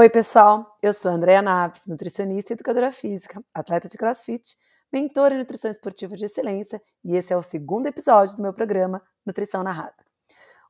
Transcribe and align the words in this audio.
Oi, 0.00 0.08
pessoal. 0.08 0.78
Eu 0.82 0.94
sou 0.94 1.10
a 1.10 1.14
Andrea 1.14 1.42
Naves, 1.42 1.86
nutricionista 1.86 2.50
e 2.50 2.54
educadora 2.54 2.90
física, 2.90 3.44
atleta 3.52 3.86
de 3.86 3.98
crossfit, 3.98 4.56
mentora 4.90 5.34
em 5.34 5.36
nutrição 5.36 5.70
esportiva 5.70 6.16
de 6.16 6.24
excelência, 6.24 6.80
e 7.04 7.14
esse 7.14 7.34
é 7.34 7.36
o 7.36 7.42
segundo 7.42 7.86
episódio 7.86 8.34
do 8.34 8.42
meu 8.42 8.54
programa 8.54 9.02
Nutrição 9.26 9.62
Narrada. 9.62 10.02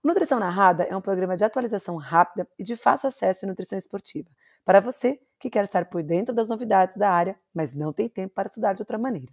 O 0.02 0.08
Nutrição 0.08 0.40
Narrada 0.40 0.82
é 0.82 0.96
um 0.96 1.00
programa 1.00 1.36
de 1.36 1.44
atualização 1.44 1.96
rápida 1.96 2.44
e 2.58 2.64
de 2.64 2.74
fácil 2.74 3.06
acesso 3.06 3.44
em 3.44 3.48
nutrição 3.48 3.78
esportiva, 3.78 4.28
para 4.64 4.80
você 4.80 5.20
que 5.38 5.48
quer 5.48 5.62
estar 5.62 5.84
por 5.84 6.02
dentro 6.02 6.34
das 6.34 6.48
novidades 6.48 6.96
da 6.96 7.08
área, 7.08 7.38
mas 7.54 7.72
não 7.72 7.92
tem 7.92 8.08
tempo 8.08 8.34
para 8.34 8.48
estudar 8.48 8.72
de 8.72 8.82
outra 8.82 8.98
maneira. 8.98 9.32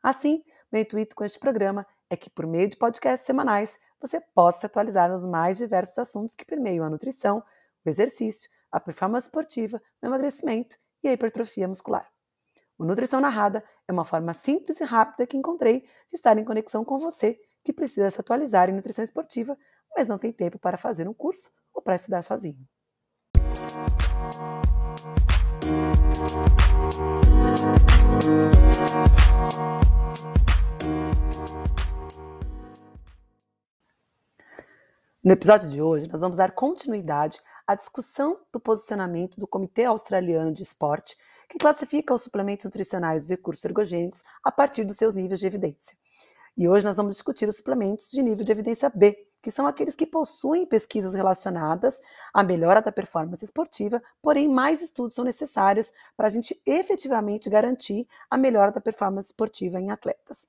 Assim, 0.00 0.44
meu 0.70 0.82
intuito 0.82 1.16
com 1.16 1.24
este 1.24 1.40
programa 1.40 1.84
é 2.08 2.16
que, 2.16 2.30
por 2.30 2.46
meio 2.46 2.68
de 2.68 2.76
podcasts 2.76 3.26
semanais, 3.26 3.80
você 4.00 4.20
possa 4.20 4.60
se 4.60 4.66
atualizar 4.66 5.10
nos 5.10 5.26
mais 5.26 5.58
diversos 5.58 5.98
assuntos 5.98 6.36
que 6.36 6.44
permeiam 6.44 6.84
a 6.84 6.88
nutrição, 6.88 7.42
o 7.84 7.88
exercício, 7.88 8.48
a 8.72 8.80
performance 8.80 9.26
esportiva, 9.26 9.80
o 10.02 10.06
emagrecimento 10.06 10.78
e 11.04 11.08
a 11.08 11.12
hipertrofia 11.12 11.68
muscular. 11.68 12.10
O 12.78 12.84
Nutrição 12.84 13.20
Narrada 13.20 13.62
é 13.86 13.92
uma 13.92 14.04
forma 14.04 14.32
simples 14.32 14.80
e 14.80 14.84
rápida 14.84 15.26
que 15.26 15.36
encontrei 15.36 15.82
de 16.08 16.16
estar 16.16 16.36
em 16.38 16.44
conexão 16.44 16.84
com 16.84 16.98
você 16.98 17.38
que 17.62 17.72
precisa 17.72 18.10
se 18.10 18.20
atualizar 18.20 18.68
em 18.68 18.72
nutrição 18.72 19.04
esportiva, 19.04 19.56
mas 19.94 20.08
não 20.08 20.18
tem 20.18 20.32
tempo 20.32 20.58
para 20.58 20.76
fazer 20.76 21.06
um 21.06 21.14
curso 21.14 21.52
ou 21.72 21.82
para 21.82 21.94
estudar 21.94 22.22
sozinho. 22.22 22.66
No 35.22 35.30
episódio 35.30 35.68
de 35.68 35.80
hoje, 35.80 36.08
nós 36.10 36.20
vamos 36.20 36.38
dar 36.38 36.50
continuidade 36.50 37.40
à 37.72 37.74
discussão 37.74 38.38
do 38.52 38.60
posicionamento 38.60 39.38
do 39.38 39.46
Comitê 39.46 39.84
Australiano 39.84 40.52
de 40.52 40.62
Esporte, 40.62 41.16
que 41.48 41.58
classifica 41.58 42.14
os 42.14 42.22
suplementos 42.22 42.64
nutricionais 42.64 43.26
e 43.26 43.30
recursos 43.30 43.64
ergogênicos 43.64 44.22
a 44.44 44.52
partir 44.52 44.84
dos 44.84 44.96
seus 44.96 45.14
níveis 45.14 45.40
de 45.40 45.46
evidência. 45.46 45.96
E 46.56 46.68
hoje 46.68 46.84
nós 46.84 46.96
vamos 46.96 47.16
discutir 47.16 47.48
os 47.48 47.56
suplementos 47.56 48.10
de 48.10 48.22
nível 48.22 48.44
de 48.44 48.52
evidência 48.52 48.90
B, 48.94 49.26
que 49.40 49.50
são 49.50 49.66
aqueles 49.66 49.96
que 49.96 50.06
possuem 50.06 50.66
pesquisas 50.66 51.14
relacionadas 51.14 52.00
à 52.32 52.42
melhora 52.42 52.80
da 52.80 52.92
performance 52.92 53.44
esportiva, 53.44 54.02
porém 54.20 54.48
mais 54.48 54.80
estudos 54.80 55.14
são 55.14 55.24
necessários 55.24 55.92
para 56.16 56.28
a 56.28 56.30
gente 56.30 56.60
efetivamente 56.64 57.50
garantir 57.50 58.06
a 58.30 58.36
melhora 58.38 58.70
da 58.70 58.80
performance 58.80 59.28
esportiva 59.28 59.80
em 59.80 59.90
atletas. 59.90 60.46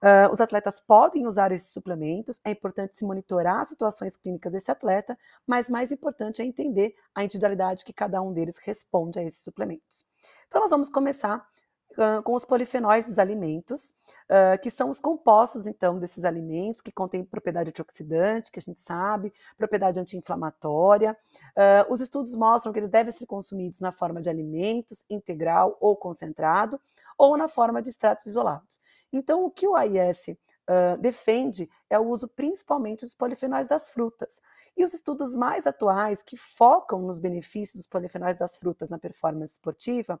Uh, 0.00 0.30
os 0.32 0.40
atletas 0.40 0.80
podem 0.86 1.26
usar 1.26 1.50
esses 1.50 1.72
suplementos, 1.72 2.40
é 2.44 2.52
importante 2.52 2.96
se 2.96 3.04
monitorar 3.04 3.60
as 3.60 3.68
situações 3.68 4.16
clínicas 4.16 4.52
desse 4.52 4.70
atleta, 4.70 5.18
mas 5.44 5.68
mais 5.68 5.90
importante 5.90 6.40
é 6.40 6.44
entender 6.44 6.94
a 7.12 7.24
individualidade 7.24 7.84
que 7.84 7.92
cada 7.92 8.22
um 8.22 8.32
deles 8.32 8.58
responde 8.58 9.18
a 9.18 9.22
esses 9.24 9.42
suplementos. 9.42 10.06
Então, 10.46 10.60
nós 10.60 10.70
vamos 10.70 10.88
começar 10.88 11.44
uh, 11.94 12.22
com 12.22 12.32
os 12.32 12.44
polifenóis 12.44 13.08
dos 13.08 13.18
alimentos, 13.18 13.96
uh, 14.30 14.56
que 14.62 14.70
são 14.70 14.88
os 14.88 15.00
compostos, 15.00 15.66
então, 15.66 15.98
desses 15.98 16.24
alimentos, 16.24 16.80
que 16.80 16.92
contêm 16.92 17.24
propriedade 17.24 17.70
antioxidante, 17.70 18.52
que 18.52 18.60
a 18.60 18.62
gente 18.62 18.80
sabe, 18.80 19.32
propriedade 19.56 19.98
anti-inflamatória. 19.98 21.16
os 21.88 22.00
estudos 22.00 22.36
mostram 22.36 22.72
que 22.72 22.78
eles 22.78 22.88
devem 22.88 23.10
ser 23.10 23.26
consumidos 23.26 23.80
na 23.80 23.90
forma 23.90 24.20
de 24.20 24.30
alimentos, 24.30 25.04
integral 25.10 25.76
ou 25.80 25.96
concentrado, 25.96 26.80
ou 27.18 27.36
na 27.36 27.48
forma 27.48 27.82
de 27.82 27.90
extratos 27.90 28.26
isolados. 28.26 28.80
Então, 29.12 29.44
o 29.44 29.50
que 29.50 29.66
o 29.66 29.74
AIS 29.74 30.28
uh, 30.28 30.98
defende 31.00 31.68
é 31.88 31.98
o 31.98 32.06
uso 32.06 32.28
principalmente 32.28 33.04
dos 33.04 33.14
polifenóis 33.14 33.66
das 33.66 33.90
frutas. 33.90 34.42
E 34.76 34.84
os 34.84 34.92
estudos 34.94 35.34
mais 35.34 35.66
atuais 35.66 36.22
que 36.22 36.36
focam 36.36 37.02
nos 37.02 37.18
benefícios 37.18 37.82
dos 37.82 37.86
polifenóis 37.86 38.36
das 38.36 38.56
frutas 38.56 38.88
na 38.88 38.98
performance 38.98 39.54
esportiva, 39.54 40.20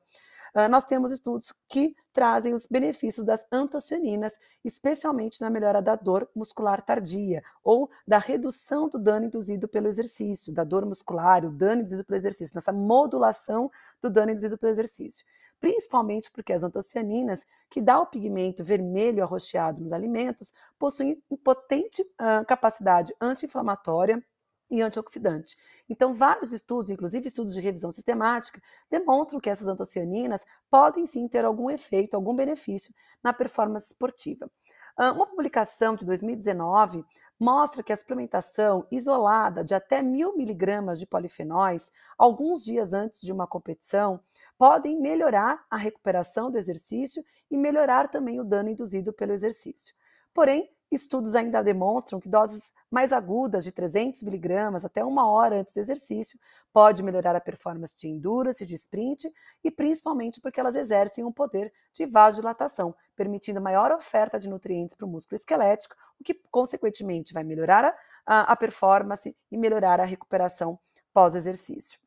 uh, 0.54 0.68
nós 0.70 0.84
temos 0.84 1.12
estudos 1.12 1.52
que 1.68 1.94
trazem 2.12 2.54
os 2.54 2.66
benefícios 2.66 3.26
das 3.26 3.46
antocianinas, 3.52 4.38
especialmente 4.64 5.40
na 5.40 5.50
melhora 5.50 5.82
da 5.82 5.94
dor 5.94 6.28
muscular 6.34 6.82
tardia 6.82 7.44
ou 7.62 7.90
da 8.06 8.18
redução 8.18 8.88
do 8.88 8.98
dano 8.98 9.26
induzido 9.26 9.68
pelo 9.68 9.86
exercício, 9.86 10.52
da 10.52 10.64
dor 10.64 10.86
muscular, 10.86 11.44
o 11.44 11.50
dano 11.50 11.82
induzido 11.82 12.04
pelo 12.04 12.16
exercício, 12.16 12.54
nessa 12.54 12.72
modulação 12.72 13.70
do 14.00 14.08
dano 14.08 14.32
induzido 14.32 14.56
pelo 14.56 14.72
exercício 14.72 15.26
principalmente 15.60 16.30
porque 16.30 16.52
as 16.52 16.62
antocianinas, 16.62 17.44
que 17.68 17.80
dá 17.80 17.98
o 18.00 18.06
pigmento 18.06 18.64
vermelho 18.64 19.22
arroxeado 19.22 19.82
nos 19.82 19.92
alimentos, 19.92 20.52
possuem 20.78 21.22
potente 21.42 22.02
uh, 22.02 22.44
capacidade 22.46 23.14
anti-inflamatória 23.20 24.22
e 24.70 24.82
antioxidante. 24.82 25.56
Então, 25.88 26.12
vários 26.12 26.52
estudos, 26.52 26.90
inclusive 26.90 27.26
estudos 27.26 27.54
de 27.54 27.60
revisão 27.60 27.90
sistemática, 27.90 28.62
demonstram 28.90 29.40
que 29.40 29.48
essas 29.48 29.66
antocianinas 29.66 30.44
podem 30.70 31.06
sim 31.06 31.26
ter 31.26 31.44
algum 31.44 31.70
efeito, 31.70 32.14
algum 32.14 32.34
benefício 32.34 32.94
na 33.22 33.32
performance 33.32 33.86
esportiva. 33.86 34.50
Uma 34.98 35.26
publicação 35.26 35.94
de 35.94 36.04
2019 36.04 37.04
mostra 37.38 37.82
que 37.82 37.92
a 37.92 37.96
suplementação 37.96 38.86
isolada 38.90 39.64
de 39.64 39.74
até 39.74 40.02
mil 40.02 40.36
miligramas 40.36 40.98
de 40.98 41.06
polifenóis, 41.06 41.92
alguns 42.16 42.64
dias 42.64 42.92
antes 42.92 43.20
de 43.20 43.32
uma 43.32 43.46
competição, 43.46 44.20
podem 44.58 45.00
melhorar 45.00 45.64
a 45.70 45.76
recuperação 45.76 46.50
do 46.50 46.58
exercício 46.58 47.24
e 47.50 47.56
melhorar 47.56 48.08
também 48.08 48.40
o 48.40 48.44
dano 48.44 48.70
induzido 48.70 49.12
pelo 49.12 49.32
exercício. 49.32 49.94
Porém, 50.34 50.68
Estudos 50.90 51.34
ainda 51.34 51.62
demonstram 51.62 52.18
que 52.18 52.30
doses 52.30 52.72
mais 52.90 53.12
agudas 53.12 53.62
de 53.62 53.70
300 53.70 54.22
miligramas 54.22 54.86
até 54.86 55.04
uma 55.04 55.30
hora 55.30 55.60
antes 55.60 55.74
do 55.74 55.80
exercício 55.80 56.40
pode 56.72 57.02
melhorar 57.02 57.34
a 57.34 57.40
performance 57.40 57.96
de 57.96 58.08
endurance, 58.08 58.64
de 58.64 58.74
sprint 58.74 59.32
e 59.64 59.70
principalmente 59.70 60.40
porque 60.40 60.60
elas 60.60 60.76
exercem 60.76 61.24
um 61.24 61.32
poder 61.32 61.72
de 61.92 62.06
vasodilatação, 62.06 62.94
permitindo 63.16 63.60
maior 63.60 63.90
oferta 63.92 64.38
de 64.38 64.48
nutrientes 64.48 64.96
para 64.96 65.06
o 65.06 65.08
músculo 65.08 65.36
esquelético, 65.36 65.96
o 66.20 66.24
que 66.24 66.34
consequentemente 66.50 67.32
vai 67.32 67.44
melhorar 67.44 67.94
a, 68.24 68.52
a, 68.52 68.56
performance 68.56 69.36
e 69.50 69.56
melhorar 69.56 70.00
a 70.00 70.04
recuperação 70.04 70.78
pós-exercício. 71.12 71.98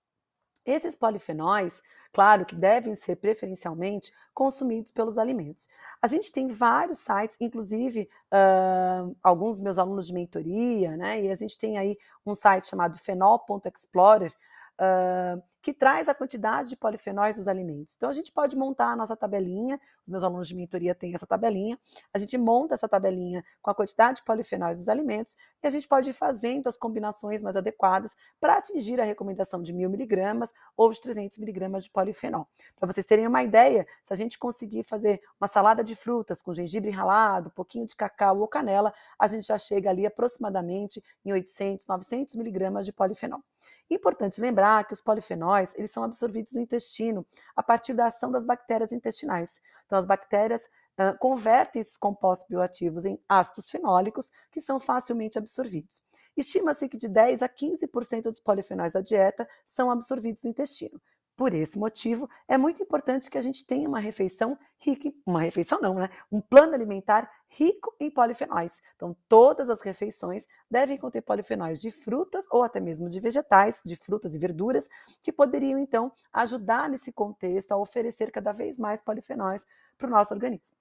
Esses 0.66 0.96
polifenóis, 0.96 1.82
claro 2.14 2.46
que 2.46 2.56
devem 2.56 2.96
ser 2.96 3.16
preferencialmente 3.16 4.14
consumidos 4.34 4.92
pelos 4.92 5.18
alimentos. 5.18 5.68
A 6.02 6.08
gente 6.08 6.32
tem 6.32 6.48
vários 6.48 7.00
sites, 7.00 7.38
inclusive 7.40 8.10
uh, 8.32 9.16
alguns 9.24 9.56
dos 9.56 9.64
meus 9.64 9.80
alunos 9.80 10.08
de 10.08 10.14
mentoria, 10.14 10.96
né? 10.96 11.22
E 11.22 11.32
a 11.32 11.36
gente 11.36 11.58
tem 11.58 11.78
aí 11.78 11.98
um 12.26 12.36
site 12.36 12.68
chamado 12.68 12.98
fenol.explorer, 12.98 14.34
uh, 14.82 15.42
que 15.62 15.74
traz 15.74 16.10
a 16.10 16.16
quantidade 16.16 16.70
de 16.70 16.76
polifenóis 16.76 17.36
dos 17.36 17.48
alimentos. 17.48 17.94
Então, 17.96 18.10
a 18.10 18.14
gente 18.14 18.32
pode 18.32 18.58
montar 18.58 18.88
a 18.88 18.96
nossa 18.96 19.16
tabelinha, 19.16 19.80
os 20.02 20.10
meus 20.10 20.24
alunos 20.24 20.48
de 20.48 20.56
mentoria 20.56 20.96
têm 20.96 21.14
essa 21.14 21.28
tabelinha, 21.28 21.78
a 22.12 22.18
gente 22.18 22.36
monta 22.38 22.74
essa 22.74 22.90
tabelinha 22.90 23.44
com 23.62 23.70
a 23.70 23.76
quantidade 23.76 24.18
de 24.18 24.24
polifenóis 24.24 24.80
dos 24.80 24.90
alimentos 24.90 25.38
e 25.62 25.68
a 25.68 25.70
gente 25.70 25.88
pode 25.88 26.10
ir 26.10 26.14
fazendo 26.14 26.68
as 26.68 26.78
combinações 26.78 27.44
mais 27.44 27.56
adequadas 27.56 28.16
para 28.40 28.58
atingir 28.58 29.00
a 29.00 29.04
recomendação 29.04 29.62
de 29.62 29.72
1.000 29.72 29.90
miligramas 29.90 30.52
ou 30.76 30.90
de 30.90 31.00
300 31.00 31.38
miligramas 31.38 31.84
de 31.84 31.92
polifenol. 31.92 32.48
Para 32.80 32.92
vocês 32.92 33.06
terem 33.06 33.28
uma 33.28 33.44
ideia, 33.44 33.86
se 34.02 34.12
a 34.12 34.16
gente 34.16 34.40
conseguir 34.40 34.84
fazer 34.84 35.22
uma 35.40 35.48
salada 35.48 35.84
de 35.84 35.96
frutas 35.96 36.42
com 36.42 36.54
gengibre 36.54 36.90
ralado, 36.90 37.50
um 37.50 37.54
pouquinho 37.54 37.86
de 37.86 37.96
cacau 37.96 38.40
ou 38.40 38.48
canela, 38.48 38.92
a 39.20 39.28
gente 39.28 39.46
já 39.46 39.58
chega 39.60 39.92
ali 39.92 40.08
aproximadamente 40.08 41.04
em 41.24 41.32
800, 41.32 41.86
900 41.86 42.34
miligramas 42.36 42.86
de 42.86 42.92
polifenol. 42.92 43.44
Importante 43.92 44.40
lembrar 44.40 44.88
que 44.88 44.94
os 44.94 45.02
polifenóis 45.02 45.76
eles 45.76 45.92
são 45.92 46.02
absorvidos 46.02 46.54
no 46.54 46.62
intestino 46.62 47.26
a 47.54 47.62
partir 47.62 47.94
da 47.94 48.06
ação 48.06 48.32
das 48.32 48.46
bactérias 48.46 48.94
intestinais. 48.94 49.62
Então, 49.86 50.00
as 50.00 50.06
bactérias 50.06 50.70
uh, 50.98 51.18
convertem 51.20 51.82
esses 51.82 51.98
compostos 51.98 52.48
bioativos 52.48 53.04
em 53.04 53.20
ácidos 53.28 53.70
fenólicos 53.70 54.32
que 54.50 54.62
são 54.62 54.80
facilmente 54.80 55.38
absorvidos. 55.38 56.02
Estima-se 56.38 56.88
que 56.88 56.96
de 56.96 57.10
10 57.10 57.42
a 57.42 57.50
15% 57.50 58.32
dos 58.32 58.40
polifenóis 58.40 58.94
da 58.94 59.02
dieta 59.02 59.46
são 59.66 59.92
absorvidos 59.92 60.44
no 60.44 60.50
intestino. 60.52 61.02
Por 61.36 61.54
esse 61.54 61.78
motivo, 61.78 62.30
é 62.48 62.58
muito 62.58 62.82
importante 62.82 63.30
que 63.30 63.38
a 63.38 63.42
gente 63.42 63.68
tenha 63.68 63.90
uma 63.90 64.00
refeição 64.00 64.58
rica, 64.78 65.12
uma 65.26 65.42
refeição 65.42 65.82
não, 65.82 65.96
né? 65.96 66.10
Um 66.32 66.40
plano 66.40 66.74
alimentar 66.74 67.30
rico 67.52 67.94
em 68.00 68.10
polifenóis. 68.10 68.82
Então, 68.96 69.16
todas 69.28 69.70
as 69.70 69.82
refeições 69.82 70.48
devem 70.70 70.98
conter 70.98 71.22
polifenóis 71.22 71.82
de 71.82 71.92
frutas 71.92 72.46
ou 72.50 72.64
até 72.64 72.80
mesmo 72.80 73.10
de 73.10 73.20
vegetais, 73.20 73.82
de 73.86 73.96
frutas 73.96 74.36
e 74.36 74.40
verduras, 74.40 74.90
que 75.22 75.32
poderiam 75.32 75.78
então 75.78 76.12
ajudar 76.32 76.90
nesse 76.90 77.12
contexto 77.12 77.74
a 77.74 77.78
oferecer 77.78 78.32
cada 78.32 78.52
vez 78.52 78.78
mais 78.78 79.02
polifenóis 79.02 79.68
para 79.98 80.08
o 80.08 80.10
nosso 80.10 80.34
organismo. 80.34 80.78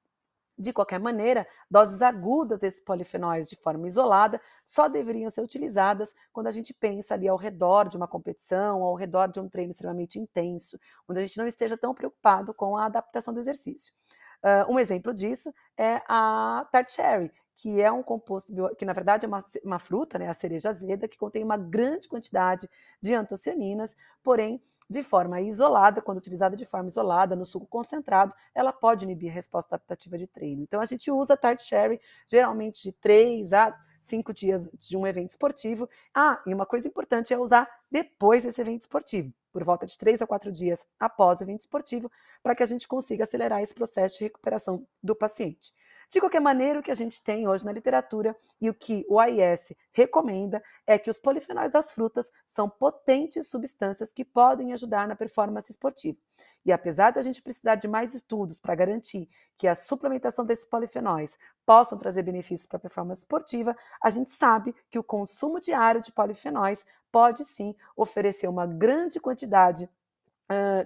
De 0.56 0.75
qualquer 0.75 1.00
maneira, 1.00 1.46
doses 1.70 2.02
agudas 2.02 2.58
desses 2.58 2.81
polifenóis 2.81 3.49
de 3.49 3.56
forma 3.56 3.87
isolada 3.87 4.40
só 4.62 4.88
deveriam 4.88 5.31
ser 5.31 5.40
utilizadas 5.40 6.14
quando 6.32 6.49
a 6.49 6.50
gente 6.50 6.75
pensa 6.75 7.14
ali 7.14 7.26
ao 7.26 7.37
redor 7.37 7.88
de 7.88 7.96
uma 7.96 8.06
competição, 8.06 8.82
ao 8.82 8.94
redor 8.94 9.28
de 9.28 9.40
um 9.40 9.49
treino 9.49 9.70
extremamente 9.70 10.19
intenso, 10.19 10.78
onde 11.08 11.19
a 11.19 11.22
gente 11.22 11.38
não 11.38 11.46
esteja 11.46 11.78
tão 11.78 11.94
preocupado 11.94 12.52
com 12.52 12.76
a 12.76 12.84
adaptação 12.84 13.32
do 13.32 13.40
exercício. 13.40 13.94
Uh, 14.43 14.73
um 14.75 14.79
exemplo 14.79 15.13
disso 15.13 15.53
é 15.77 16.01
a 16.09 16.67
tart 16.73 16.91
cherry, 16.91 17.31
que 17.57 17.81
é 17.81 17.93
um 17.93 18.03
composto, 18.03 18.53
bio, 18.55 18.75
que 18.75 18.87
na 18.87 18.93
verdade 18.95 19.27
é 19.27 19.29
uma, 19.29 19.45
uma 19.63 19.79
fruta, 19.79 20.19
né, 20.19 20.29
a 20.29 20.35
cereja 20.35 20.71
azeda, 20.71 21.07
que 21.07 21.19
contém 21.19 21.45
uma 21.45 21.59
grande 21.59 22.09
quantidade 22.09 22.69
de 23.03 23.15
antocianinas, 23.15 23.97
porém, 24.23 24.63
de 24.89 25.03
forma 25.03 25.41
isolada, 25.41 26.01
quando 26.01 26.19
utilizada 26.19 26.57
de 26.57 26.65
forma 26.65 26.89
isolada, 26.89 27.37
no 27.37 27.45
suco 27.45 27.67
concentrado, 27.67 28.35
ela 28.55 28.73
pode 28.73 29.05
inibir 29.05 29.31
a 29.31 29.35
resposta 29.35 29.75
adaptativa 29.75 30.17
de 30.17 30.27
treino. 30.27 30.63
Então, 30.63 30.81
a 30.81 30.87
gente 30.87 31.11
usa 31.11 31.37
tart 31.37 31.61
cherry 31.63 32.01
geralmente 32.27 32.83
de 32.83 32.93
3 32.93 33.53
a 33.53 33.77
cinco 34.01 34.33
dias 34.33 34.67
antes 34.67 34.89
de 34.89 34.97
um 34.97 35.07
evento 35.07 35.31
esportivo. 35.31 35.89
Ah, 36.15 36.41
e 36.47 36.55
uma 36.55 36.67
coisa 36.67 36.89
importante 36.89 37.33
é 37.33 37.39
usar 37.39 37.69
depois 37.91 38.45
desse 38.45 38.61
evento 38.61 38.83
esportivo, 38.83 39.33
por 39.52 39.64
volta 39.64 39.87
de 39.87 39.97
três 39.99 40.23
a 40.23 40.26
quatro 40.26 40.50
dias 40.50 40.85
após 40.99 41.41
o 41.41 41.44
evento 41.44 41.61
esportivo, 41.61 42.11
para 42.43 42.55
que 42.55 42.62
a 42.62 42.67
gente 42.67 42.87
consiga 42.87 43.25
acelerar 43.25 43.61
esse 43.61 43.75
processo 43.75 44.19
de 44.19 44.25
recuperação 44.25 44.87
do 45.02 45.14
paciente. 45.14 45.73
De 46.11 46.19
qualquer 46.19 46.41
maneira, 46.41 46.81
o 46.81 46.83
que 46.83 46.91
a 46.91 46.95
gente 46.97 47.23
tem 47.23 47.47
hoje 47.47 47.65
na 47.65 47.71
literatura 47.71 48.37
e 48.61 48.69
o 48.69 48.75
que 48.75 49.07
o 49.09 49.21
AIS 49.21 49.73
recomenda 49.93 50.61
é 50.85 50.99
que 50.99 51.09
os 51.09 51.21
polifenóis 51.21 51.71
das 51.71 51.93
frutas 51.93 52.33
são 52.45 52.69
potentes 52.69 53.47
substâncias 53.47 54.12
que 54.12 54.25
podem 54.25 54.73
ajudar 54.73 55.07
na 55.07 55.15
performance 55.15 55.71
esportiva. 55.71 56.19
E 56.67 56.73
apesar 56.73 57.12
da 57.12 57.23
gente 57.23 57.41
precisar 57.41 57.77
de 57.77 57.87
mais 57.87 58.12
estudos 58.12 58.59
para 58.59 58.75
garantir 58.75 59.29
que 59.57 59.69
a 59.69 59.75
suplementação 59.77 60.45
desses 60.45 60.67
polifenóis 60.67 61.39
possam 61.65 61.97
trazer 61.97 62.25
benefícios 62.25 62.67
para 62.67 62.79
a 62.79 62.81
performance 62.81 63.21
esportiva, 63.21 63.77
a 64.03 64.11
gente 64.11 64.31
sabe 64.31 64.75
que 64.91 64.99
o 64.99 65.05
consumo 65.05 65.61
diário 65.61 66.03
de 66.03 66.11
polifenóis 66.11 66.85
pode 67.13 67.45
sim 67.45 67.73
oferecer 67.97 68.49
uma 68.49 68.67
grande 68.67 69.21
quantidade 69.21 69.89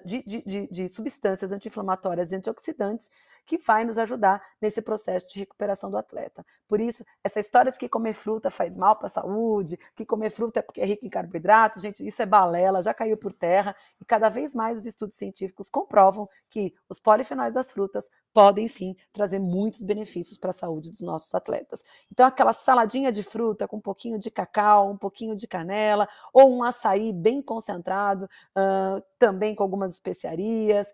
de, 0.05 0.23
de, 0.23 0.67
de, 0.71 0.89
substâncias 0.89 1.51
anti-inflamatórias 1.51 2.33
e 2.33 2.37
antioxidantes 2.37 3.11
que 3.45 3.59
vai 3.59 3.85
nos 3.85 3.99
ajudar 3.99 4.43
nesse 4.61 4.81
processo 4.81 5.27
de 5.29 5.39
recuperação 5.39 5.91
do 5.91 5.97
atleta. 5.97 6.45
Por 6.67 6.81
isso, 6.81 7.05
essa 7.23 7.41
história 7.41 7.71
de 7.71 7.79
que 7.79 7.89
comer 7.89 8.15
fruta 8.15 8.51
faz 8.51 8.77
mal 8.77 8.97
para 8.97 9.07
a 9.07 9.11
saúde, 9.11 9.79
que 9.95 10.05
comer 10.05 10.31
fruta 10.31 10.61
é 10.61 10.63
porque 10.63 10.81
é 10.81 10.85
rico 10.85 11.07
em 11.07 11.11
carboidrato, 11.11 11.81
gente, 11.81 12.07
isso 12.07 12.23
é 12.23 12.27
balela, 12.27 12.83
já 12.83 12.95
caiu 12.95 13.17
por 13.17 13.33
terra, 13.33 13.77
e 14.01 14.05
cada 14.05 14.29
vez 14.29 14.55
mais 14.55 14.79
os 14.79 14.87
estudos 14.87 15.17
científicos 15.17 15.69
comprovam 15.69 16.29
que 16.49 16.75
os 16.89 16.99
polifenóis 16.99 17.53
das 17.53 17.71
frutas 17.73 18.11
podem 18.33 18.67
sim 18.67 18.97
trazer 19.13 19.39
muitos 19.39 19.83
benefícios 19.83 20.39
para 20.39 20.51
a 20.51 20.53
saúde 20.53 20.91
dos 20.91 21.01
nossos 21.01 21.33
atletas. 21.35 21.85
Então, 22.11 22.27
aquela 22.27 22.53
saladinha 22.53 23.13
de 23.13 23.23
fruta 23.23 23.69
com 23.69 23.77
um 23.77 23.81
pouquinho 23.81 24.19
de 24.19 24.31
cacau, 24.31 24.91
um 24.91 24.97
pouquinho 24.97 25.37
de 25.37 25.47
canela, 25.47 26.09
ou 26.33 26.51
um 26.51 26.63
açaí 26.65 27.13
bem 27.13 27.41
concentrado, 27.41 28.25
uh, 28.25 29.03
também 29.19 29.55
com 29.55 29.63
algumas 29.63 29.93
especiarias, 29.93 30.89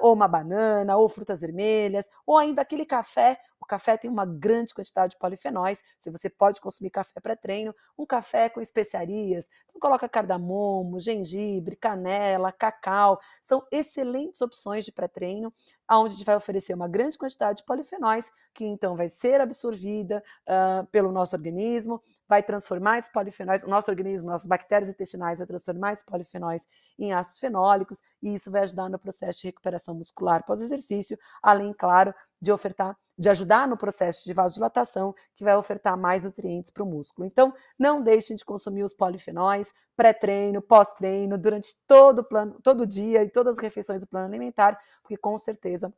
ou 0.00 0.12
uma 0.14 0.28
banana, 0.28 0.96
ou 0.96 1.08
frutas 1.08 1.40
vermelhas, 1.40 2.06
ou 2.26 2.36
ainda 2.38 2.62
aquele 2.62 2.84
café. 2.86 3.38
O 3.62 3.66
café 3.66 3.96
tem 3.96 4.10
uma 4.10 4.26
grande 4.26 4.74
quantidade 4.74 5.12
de 5.12 5.18
polifenóis. 5.18 5.84
Se 5.96 6.10
você 6.10 6.28
pode 6.28 6.60
consumir 6.60 6.90
café 6.90 7.20
pré-treino, 7.20 7.72
um 7.96 8.04
café 8.04 8.48
com 8.48 8.60
especiarias. 8.60 9.46
Então, 9.68 9.80
coloca 9.80 10.08
cardamomo, 10.08 10.98
gengibre, 10.98 11.76
canela, 11.76 12.50
cacau. 12.50 13.20
São 13.40 13.64
excelentes 13.70 14.40
opções 14.40 14.84
de 14.84 14.90
pré-treino, 14.90 15.54
onde 15.88 16.14
a 16.14 16.16
gente 16.16 16.26
vai 16.26 16.34
oferecer 16.34 16.74
uma 16.74 16.88
grande 16.88 17.16
quantidade 17.16 17.58
de 17.58 17.64
polifenóis, 17.64 18.32
que 18.52 18.64
então 18.64 18.96
vai 18.96 19.08
ser 19.08 19.40
absorvida 19.40 20.22
uh, 20.48 20.84
pelo 20.86 21.12
nosso 21.12 21.36
organismo, 21.36 22.02
vai 22.28 22.42
transformar 22.42 22.98
esses 22.98 23.12
polifenóis, 23.12 23.62
o 23.62 23.68
nosso 23.68 23.90
organismo, 23.90 24.28
nossas 24.28 24.46
bactérias 24.46 24.88
intestinais 24.88 25.38
vai 25.38 25.46
transformar 25.46 25.92
esses 25.92 26.04
polifenóis 26.04 26.66
em 26.98 27.12
ácidos 27.12 27.38
fenólicos, 27.38 28.02
e 28.22 28.34
isso 28.34 28.50
vai 28.50 28.62
ajudar 28.62 28.88
no 28.88 28.98
processo 28.98 29.40
de 29.40 29.48
recuperação 29.48 29.94
muscular 29.94 30.44
pós-exercício, 30.44 31.16
além, 31.42 31.72
claro, 31.72 32.14
de 32.40 32.50
ofertar, 32.50 32.96
de 33.22 33.28
ajudar 33.28 33.68
no 33.68 33.76
processo 33.76 34.24
de 34.24 34.32
vasodilatação, 34.32 35.14
que 35.36 35.44
vai 35.44 35.54
ofertar 35.56 35.96
mais 35.96 36.24
nutrientes 36.24 36.72
para 36.72 36.82
o 36.82 36.86
músculo. 36.86 37.24
Então, 37.24 37.54
não 37.78 38.02
deixem 38.02 38.34
de 38.34 38.44
consumir 38.44 38.82
os 38.82 38.92
polifenóis 38.92 39.72
pré-treino, 39.96 40.60
pós-treino, 40.60 41.38
durante 41.38 41.76
todo 41.86 42.18
o 42.18 42.24
plano, 42.24 42.58
todo 42.60 42.84
dia 42.84 43.22
e 43.22 43.30
todas 43.30 43.56
as 43.56 43.62
refeições 43.62 44.00
do 44.00 44.08
plano 44.08 44.26
alimentar, 44.26 44.76
porque 45.00 45.16
com 45.16 45.38
certeza 45.38 45.94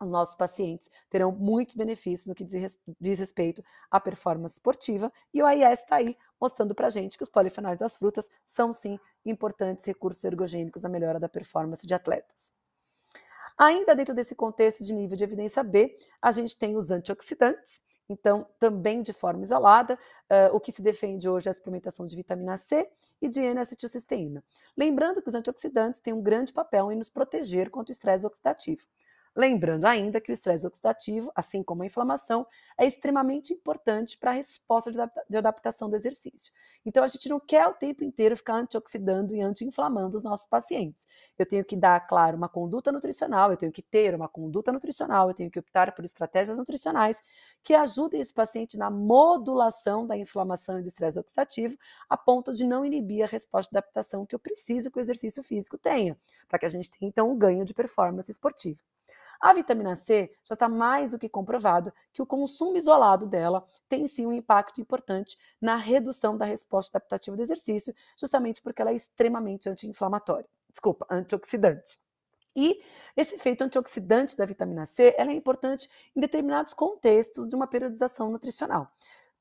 os 0.00 0.08
nossos 0.08 0.36
pacientes 0.36 0.88
terão 1.10 1.32
muitos 1.32 1.74
benefícios 1.74 2.28
no 2.28 2.34
que 2.34 2.44
diz 2.44 3.18
respeito 3.18 3.60
à 3.90 3.98
performance 3.98 4.54
esportiva, 4.54 5.12
e 5.34 5.42
o 5.42 5.46
AIS 5.46 5.80
está 5.80 5.96
aí 5.96 6.16
mostrando 6.40 6.76
para 6.76 6.86
a 6.86 6.90
gente 6.90 7.18
que 7.18 7.24
os 7.24 7.28
polifenóis 7.28 7.76
das 7.80 7.96
frutas 7.96 8.30
são 8.46 8.72
sim 8.72 9.00
importantes 9.26 9.84
recursos 9.84 10.22
ergogênicos 10.22 10.84
na 10.84 10.88
melhora 10.88 11.18
da 11.18 11.28
performance 11.28 11.84
de 11.84 11.92
atletas. 11.92 12.56
Ainda 13.58 13.94
dentro 13.94 14.14
desse 14.14 14.34
contexto 14.36 14.84
de 14.84 14.94
nível 14.94 15.16
de 15.16 15.24
evidência 15.24 15.64
B, 15.64 15.98
a 16.22 16.30
gente 16.30 16.56
tem 16.56 16.76
os 16.76 16.92
antioxidantes, 16.92 17.80
então, 18.08 18.46
também 18.58 19.02
de 19.02 19.12
forma 19.12 19.42
isolada, 19.42 19.94
uh, 19.94 20.54
o 20.54 20.60
que 20.60 20.72
se 20.72 20.80
defende 20.80 21.28
hoje 21.28 21.48
é 21.48 21.50
a 21.50 21.54
suplementação 21.54 22.06
de 22.06 22.16
vitamina 22.16 22.56
C 22.56 22.88
e 23.20 23.28
de 23.28 23.40
N-acetilcisteína. 23.40 24.42
Lembrando 24.76 25.20
que 25.20 25.28
os 25.28 25.34
antioxidantes 25.34 26.00
têm 26.00 26.14
um 26.14 26.22
grande 26.22 26.52
papel 26.52 26.90
em 26.90 26.96
nos 26.96 27.10
proteger 27.10 27.68
contra 27.68 27.90
o 27.90 27.92
estresse 27.92 28.24
oxidativo. 28.24 28.86
Lembrando 29.36 29.84
ainda 29.84 30.20
que 30.20 30.30
o 30.30 30.32
estresse 30.32 30.66
oxidativo, 30.66 31.30
assim 31.34 31.62
como 31.62 31.82
a 31.82 31.86
inflamação, 31.86 32.46
é 32.76 32.86
extremamente 32.86 33.52
importante 33.52 34.18
para 34.18 34.30
a 34.30 34.34
resposta 34.34 34.90
de 35.28 35.36
adaptação 35.36 35.88
do 35.88 35.96
exercício. 35.96 36.52
Então, 36.84 37.04
a 37.04 37.08
gente 37.08 37.28
não 37.28 37.38
quer 37.38 37.66
o 37.66 37.74
tempo 37.74 38.02
inteiro 38.04 38.36
ficar 38.36 38.54
antioxidando 38.54 39.34
e 39.34 39.40
anti-inflamando 39.40 40.16
os 40.16 40.22
nossos 40.22 40.46
pacientes. 40.46 41.06
Eu 41.38 41.46
tenho 41.46 41.64
que 41.64 41.76
dar, 41.76 42.00
claro, 42.06 42.36
uma 42.36 42.48
conduta 42.48 42.90
nutricional, 42.90 43.50
eu 43.50 43.56
tenho 43.56 43.72
que 43.72 43.82
ter 43.82 44.14
uma 44.14 44.28
conduta 44.28 44.72
nutricional, 44.72 45.28
eu 45.28 45.34
tenho 45.34 45.50
que 45.50 45.58
optar 45.58 45.94
por 45.94 46.04
estratégias 46.04 46.58
nutricionais 46.58 47.22
que 47.62 47.74
ajudem 47.74 48.20
esse 48.20 48.32
paciente 48.32 48.76
na 48.76 48.90
modulação 48.90 50.06
da 50.06 50.16
inflamação 50.16 50.78
e 50.78 50.82
do 50.82 50.88
estresse 50.88 51.18
oxidativo, 51.18 51.76
a 52.08 52.16
ponto 52.16 52.54
de 52.54 52.64
não 52.64 52.84
inibir 52.84 53.24
a 53.24 53.28
resposta 53.28 53.70
de 53.70 53.78
adaptação 53.78 54.24
que 54.24 54.34
eu 54.34 54.38
preciso 54.38 54.90
que 54.90 54.98
o 54.98 55.00
exercício 55.00 55.42
físico 55.42 55.76
tenha, 55.76 56.16
para 56.48 56.58
que 56.58 56.66
a 56.66 56.68
gente 56.68 56.90
tenha, 56.90 57.08
então, 57.08 57.30
um 57.30 57.38
ganho 57.38 57.64
de 57.64 57.74
performance 57.74 58.30
esportiva. 58.30 58.80
A 59.40 59.52
vitamina 59.52 59.94
C 59.94 60.32
já 60.44 60.54
está 60.54 60.68
mais 60.68 61.10
do 61.10 61.18
que 61.18 61.28
comprovado 61.28 61.92
que 62.12 62.20
o 62.20 62.26
consumo 62.26 62.76
isolado 62.76 63.24
dela 63.24 63.64
tem 63.88 64.06
sim 64.06 64.26
um 64.26 64.32
impacto 64.32 64.80
importante 64.80 65.36
na 65.60 65.76
redução 65.76 66.36
da 66.36 66.44
resposta 66.44 66.98
adaptativa 66.98 67.36
do 67.36 67.42
exercício, 67.42 67.94
justamente 68.18 68.60
porque 68.60 68.82
ela 68.82 68.90
é 68.90 68.94
extremamente 68.94 69.68
anti-inflamatória, 69.68 70.48
desculpa, 70.70 71.06
antioxidante. 71.08 71.96
E 72.54 72.82
esse 73.16 73.34
efeito 73.34 73.62
antioxidante 73.62 74.36
da 74.36 74.44
vitamina 74.44 74.84
C 74.84 75.14
é 75.16 75.24
importante 75.32 75.88
em 76.14 76.20
determinados 76.20 76.74
contextos 76.74 77.48
de 77.48 77.54
uma 77.54 77.66
periodização 77.66 78.30
nutricional. 78.30 78.92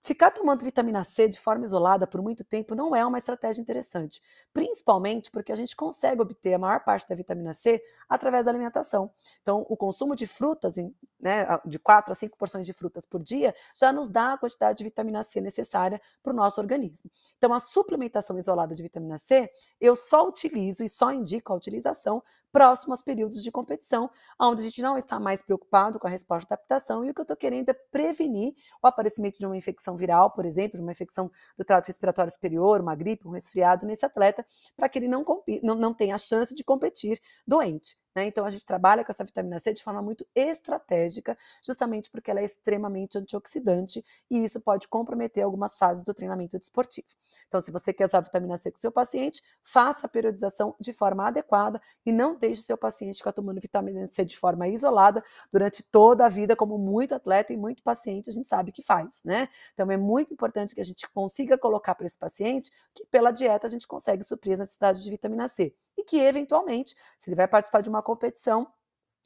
Ficar 0.08 0.32
tomando 0.32 0.64
vitamina 0.64 1.04
C 1.04 1.28
de 1.28 1.38
forma 1.38 1.66
isolada 1.66 2.08
por 2.08 2.22
muito 2.22 2.44
tempo 2.44 2.76
não 2.76 2.96
é 2.96 3.06
uma 3.06 3.18
estratégia 3.18 3.62
interessante, 3.62 4.22
principalmente 4.54 5.30
porque 5.30 5.52
a 5.52 5.56
gente 5.56 5.76
consegue 5.76 6.22
obter 6.22 6.54
a 6.54 6.58
maior 6.58 6.82
parte 6.82 7.10
da 7.10 7.16
vitamina 7.16 7.52
C 7.52 7.84
através 8.08 8.46
da 8.46 8.52
alimentação. 8.52 9.12
Então, 9.42 9.66
o 9.68 9.76
consumo 9.76 10.16
de 10.16 10.26
frutas, 10.26 10.76
né, 11.20 11.46
de 11.66 11.78
4 11.78 12.12
a 12.12 12.16
5 12.16 12.38
porções 12.38 12.66
de 12.66 12.72
frutas 12.72 13.06
por 13.06 13.22
dia, 13.22 13.54
já 13.76 13.92
nos 13.92 14.08
dá 14.08 14.34
a 14.34 14.38
quantidade 14.38 14.78
de 14.78 14.84
vitamina 14.84 15.24
C 15.24 15.42
necessária 15.42 16.00
para 16.24 16.32
o 16.32 16.36
nosso 16.36 16.62
organismo. 16.62 17.12
Então, 17.38 17.54
a 17.54 17.60
suplementação 17.60 18.38
isolada 18.38 18.74
de 18.74 18.84
vitamina 18.84 19.18
C, 19.18 19.52
eu 19.82 19.96
só 19.96 20.26
utilizo 20.26 20.86
e 20.86 20.90
só 20.90 21.12
indico 21.12 21.52
a 21.52 21.56
utilização 21.56 22.24
próximo 22.58 22.92
aos 22.92 23.04
períodos 23.04 23.44
de 23.44 23.52
competição, 23.52 24.10
onde 24.42 24.62
a 24.62 24.64
gente 24.64 24.82
não 24.82 24.98
está 24.98 25.20
mais 25.20 25.44
preocupado 25.44 26.00
com 26.00 26.08
a 26.08 26.10
resposta 26.10 26.48
de 26.48 26.54
adaptação 26.56 27.06
e 27.06 27.12
o 27.12 27.14
que 27.14 27.22
eu 27.22 27.24
estou 27.24 27.38
querendo 27.38 27.70
é 27.70 27.74
prevenir 27.74 28.56
o 28.82 28.88
aparecimento 28.88 29.38
de 29.38 29.46
uma 29.46 29.56
infecção 29.56 29.96
viral, 29.96 30.32
por 30.32 30.44
exemplo, 30.44 30.76
de 30.76 30.82
uma 30.82 30.92
infecção 30.92 31.30
do 31.56 31.64
trato 31.64 31.86
respiratório 31.86 32.32
superior, 32.32 32.82
uma 32.82 32.96
gripe, 32.96 33.28
um 33.28 33.32
resfriado 33.32 33.86
nesse 33.86 34.04
atleta, 34.04 34.44
para 34.76 34.90
que 34.90 34.98
ele 34.98 35.08
não, 35.08 35.24
não, 35.62 35.76
não 35.76 35.94
tenha 35.94 36.16
a 36.16 36.18
chance 36.18 36.56
de 36.56 36.64
competir 36.64 37.22
doente. 37.46 37.96
Né? 38.18 38.26
Então, 38.26 38.46
a 38.46 38.50
gente 38.50 38.66
trabalha 38.66 39.06
com 39.06 39.12
essa 39.12 39.24
vitamina 39.24 39.60
C 39.60 39.72
de 39.72 39.84
forma 39.84 40.02
muito 40.02 40.26
estratégica, 40.34 41.38
justamente 41.62 42.10
porque 42.10 42.32
ela 42.32 42.40
é 42.40 42.44
extremamente 42.44 43.16
antioxidante 43.16 44.04
e 44.28 44.44
isso 44.44 44.60
pode 44.60 44.88
comprometer 44.88 45.44
algumas 45.44 45.78
fases 45.78 46.04
do 46.04 46.16
treinamento 46.16 46.58
desportivo. 46.58 47.06
Então, 47.48 47.62
se 47.62 47.72
você 47.72 47.94
quer 47.94 48.06
usar 48.06 48.22
vitamina 48.22 48.58
C 48.58 48.72
com 48.72 48.78
seu 48.80 48.92
paciente, 48.92 49.44
faça 49.64 50.08
a 50.08 50.10
periodização 50.10 50.74
de 50.80 50.92
forma 50.94 51.28
adequada 51.28 51.80
e 52.04 52.12
não 52.12 52.36
deixe 52.36 52.62
o 52.62 52.64
seu 52.64 52.76
paciente 52.76 53.18
ficar 53.18 53.34
tomando 53.34 53.62
vitamina 53.62 54.08
C 54.10 54.26
de 54.26 54.36
forma 54.36 54.68
isolada 54.68 55.24
durante 55.54 55.84
toda 55.84 56.26
a 56.26 56.30
vida, 56.30 56.56
como 56.56 56.76
muito 56.80 57.14
atleta 57.14 57.54
e 57.54 57.58
muito 57.58 57.84
paciente 57.84 58.32
a 58.32 58.34
gente 58.34 58.50
sabe 58.50 58.72
que 58.72 58.82
faz, 58.82 59.22
né? 59.24 59.48
Então, 59.76 59.92
é 59.92 59.98
muito 59.98 60.34
importante 60.34 60.74
que 60.74 60.82
a 60.82 60.84
gente 60.84 61.08
consiga 61.10 61.56
colocar 61.56 61.94
para 61.94 62.08
esse 62.08 62.18
paciente 62.18 62.72
que 62.96 63.06
pela 63.06 63.30
dieta 63.30 63.68
a 63.68 63.70
gente 63.70 63.88
consegue 63.88 64.24
suprir 64.24 64.54
as 64.54 64.60
necessidades 64.60 65.04
de 65.04 65.10
vitamina 65.12 65.48
C 65.48 65.76
e 65.98 66.04
que, 66.04 66.20
eventualmente, 66.20 66.96
se 67.18 67.30
ele 67.30 67.36
vai 67.36 67.48
participar 67.48 67.82
de 67.82 67.90
uma 67.90 68.04
competição, 68.08 68.68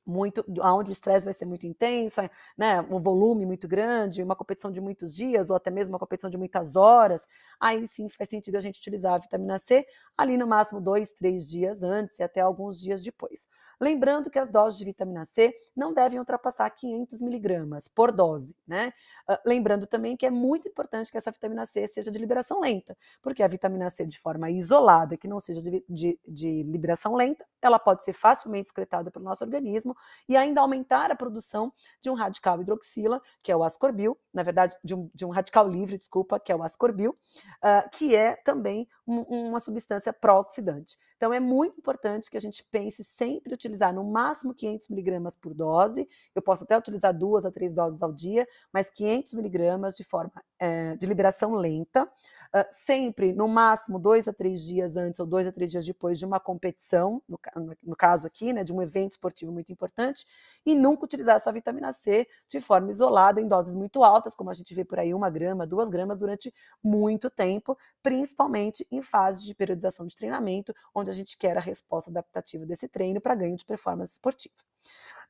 muito 0.05 0.43
onde 0.63 0.89
o 0.91 0.93
estresse 0.93 1.25
vai 1.25 1.33
ser 1.33 1.45
muito 1.45 1.67
intenso, 1.67 2.21
né, 2.57 2.81
um 2.81 2.99
volume 2.99 3.45
muito 3.45 3.67
grande, 3.67 4.23
uma 4.23 4.35
competição 4.35 4.71
de 4.71 4.81
muitos 4.81 5.15
dias 5.15 5.49
ou 5.51 5.55
até 5.55 5.69
mesmo 5.71 5.93
uma 5.93 5.99
competição 5.99 6.29
de 6.29 6.37
muitas 6.37 6.75
horas, 6.75 7.27
aí 7.59 7.87
sim 7.87 8.09
faz 8.09 8.29
sentido 8.29 8.55
a 8.57 8.61
gente 8.61 8.79
utilizar 8.79 9.13
a 9.13 9.19
vitamina 9.19 9.59
C 9.59 9.85
ali 10.17 10.37
no 10.37 10.47
máximo 10.47 10.81
dois, 10.81 11.11
três 11.13 11.47
dias 11.47 11.83
antes 11.83 12.19
e 12.19 12.23
até 12.23 12.41
alguns 12.41 12.79
dias 12.81 13.01
depois. 13.03 13.47
Lembrando 13.81 14.29
que 14.29 14.37
as 14.37 14.47
doses 14.47 14.77
de 14.77 14.85
vitamina 14.85 15.25
C 15.25 15.51
não 15.75 15.91
devem 15.91 16.19
ultrapassar 16.19 16.69
500 16.69 17.19
miligramas 17.19 17.87
por 17.87 18.11
dose, 18.11 18.55
né? 18.67 18.93
Uh, 19.27 19.37
lembrando 19.43 19.87
também 19.87 20.15
que 20.15 20.23
é 20.23 20.29
muito 20.29 20.67
importante 20.67 21.11
que 21.11 21.17
essa 21.17 21.31
vitamina 21.31 21.65
C 21.65 21.87
seja 21.87 22.11
de 22.11 22.19
liberação 22.19 22.61
lenta, 22.61 22.95
porque 23.23 23.41
a 23.41 23.47
vitamina 23.47 23.89
C 23.89 24.05
de 24.05 24.19
forma 24.19 24.51
isolada, 24.51 25.17
que 25.17 25.27
não 25.27 25.39
seja 25.39 25.63
de, 25.63 25.83
de, 25.89 26.19
de 26.27 26.61
liberação 26.61 27.15
lenta, 27.15 27.43
ela 27.59 27.79
pode 27.79 28.05
ser 28.05 28.13
facilmente 28.13 28.67
excretada 28.67 29.09
pelo 29.09 29.25
nosso 29.25 29.43
organismo 29.43 29.97
e 30.29 30.37
ainda 30.37 30.61
aumentar 30.61 31.09
a 31.09 31.15
produção 31.15 31.73
de 31.99 32.11
um 32.11 32.13
radical 32.13 32.61
hidroxila, 32.61 33.19
que 33.41 33.51
é 33.51 33.57
o 33.57 33.63
ascorbil, 33.63 34.15
na 34.31 34.43
verdade, 34.43 34.77
de 34.83 34.93
um, 34.93 35.09
de 35.11 35.25
um 35.25 35.29
radical 35.29 35.67
livre, 35.67 35.97
desculpa, 35.97 36.39
que 36.39 36.51
é 36.51 36.55
o 36.55 36.61
ascorbil, 36.61 37.17
uh, 37.63 37.89
que 37.91 38.15
é 38.15 38.35
também 38.35 38.87
um, 39.07 39.21
uma 39.21 39.59
substância 39.59 40.13
pró-oxidante. 40.13 40.97
Então, 41.21 41.31
é 41.31 41.39
muito 41.39 41.77
importante 41.77 42.31
que 42.31 42.37
a 42.37 42.41
gente 42.41 42.65
pense 42.71 43.03
sempre 43.03 43.53
utilizar 43.53 43.93
no 43.93 44.03
máximo 44.03 44.55
500 44.55 44.89
miligramas 44.89 45.35
por 45.35 45.53
dose. 45.53 46.09
Eu 46.33 46.41
posso 46.41 46.63
até 46.63 46.75
utilizar 46.75 47.15
duas 47.15 47.45
a 47.45 47.51
três 47.51 47.75
doses 47.75 48.01
ao 48.01 48.11
dia, 48.11 48.47
mas 48.73 48.89
500 48.89 49.35
miligramas 49.35 49.95
de 49.95 50.03
forma 50.03 50.31
é, 50.57 50.95
de 50.95 51.05
liberação 51.05 51.53
lenta, 51.53 52.05
uh, 52.05 52.65
sempre 52.71 53.33
no 53.33 53.47
máximo 53.47 53.99
dois 53.99 54.27
a 54.27 54.33
três 54.33 54.63
dias 54.63 54.97
antes 54.97 55.19
ou 55.19 55.27
dois 55.27 55.45
a 55.45 55.51
três 55.51 55.69
dias 55.69 55.85
depois 55.85 56.17
de 56.17 56.25
uma 56.25 56.39
competição, 56.39 57.21
no, 57.27 57.39
no 57.83 57.95
caso 57.95 58.25
aqui, 58.25 58.51
né, 58.51 58.63
de 58.63 58.73
um 58.73 58.81
evento 58.81 59.11
esportivo 59.11 59.51
muito 59.51 59.71
importante, 59.71 60.25
e 60.65 60.73
nunca 60.73 61.05
utilizar 61.05 61.35
essa 61.35 61.51
vitamina 61.51 61.91
C 61.91 62.27
de 62.47 62.59
forma 62.59 62.89
isolada 62.89 63.39
em 63.39 63.47
doses 63.47 63.75
muito 63.75 64.03
altas, 64.03 64.33
como 64.33 64.49
a 64.49 64.55
gente 64.55 64.73
vê 64.73 64.83
por 64.83 64.99
aí, 64.99 65.13
uma 65.13 65.29
grama, 65.29 65.67
duas 65.67 65.87
gramas 65.87 66.17
durante 66.17 66.51
muito 66.83 67.29
tempo, 67.29 67.77
principalmente 68.01 68.87
em 68.91 69.03
fases 69.03 69.43
de 69.43 69.53
periodização 69.53 70.07
de 70.07 70.15
treinamento, 70.15 70.73
onde 70.95 71.10
a 71.11 71.15
gente 71.15 71.37
quer 71.37 71.57
a 71.57 71.61
resposta 71.61 72.09
adaptativa 72.09 72.65
desse 72.65 72.87
treino 72.87 73.21
para 73.21 73.35
ganho 73.35 73.55
de 73.55 73.65
performance 73.65 74.13
esportiva. 74.13 74.55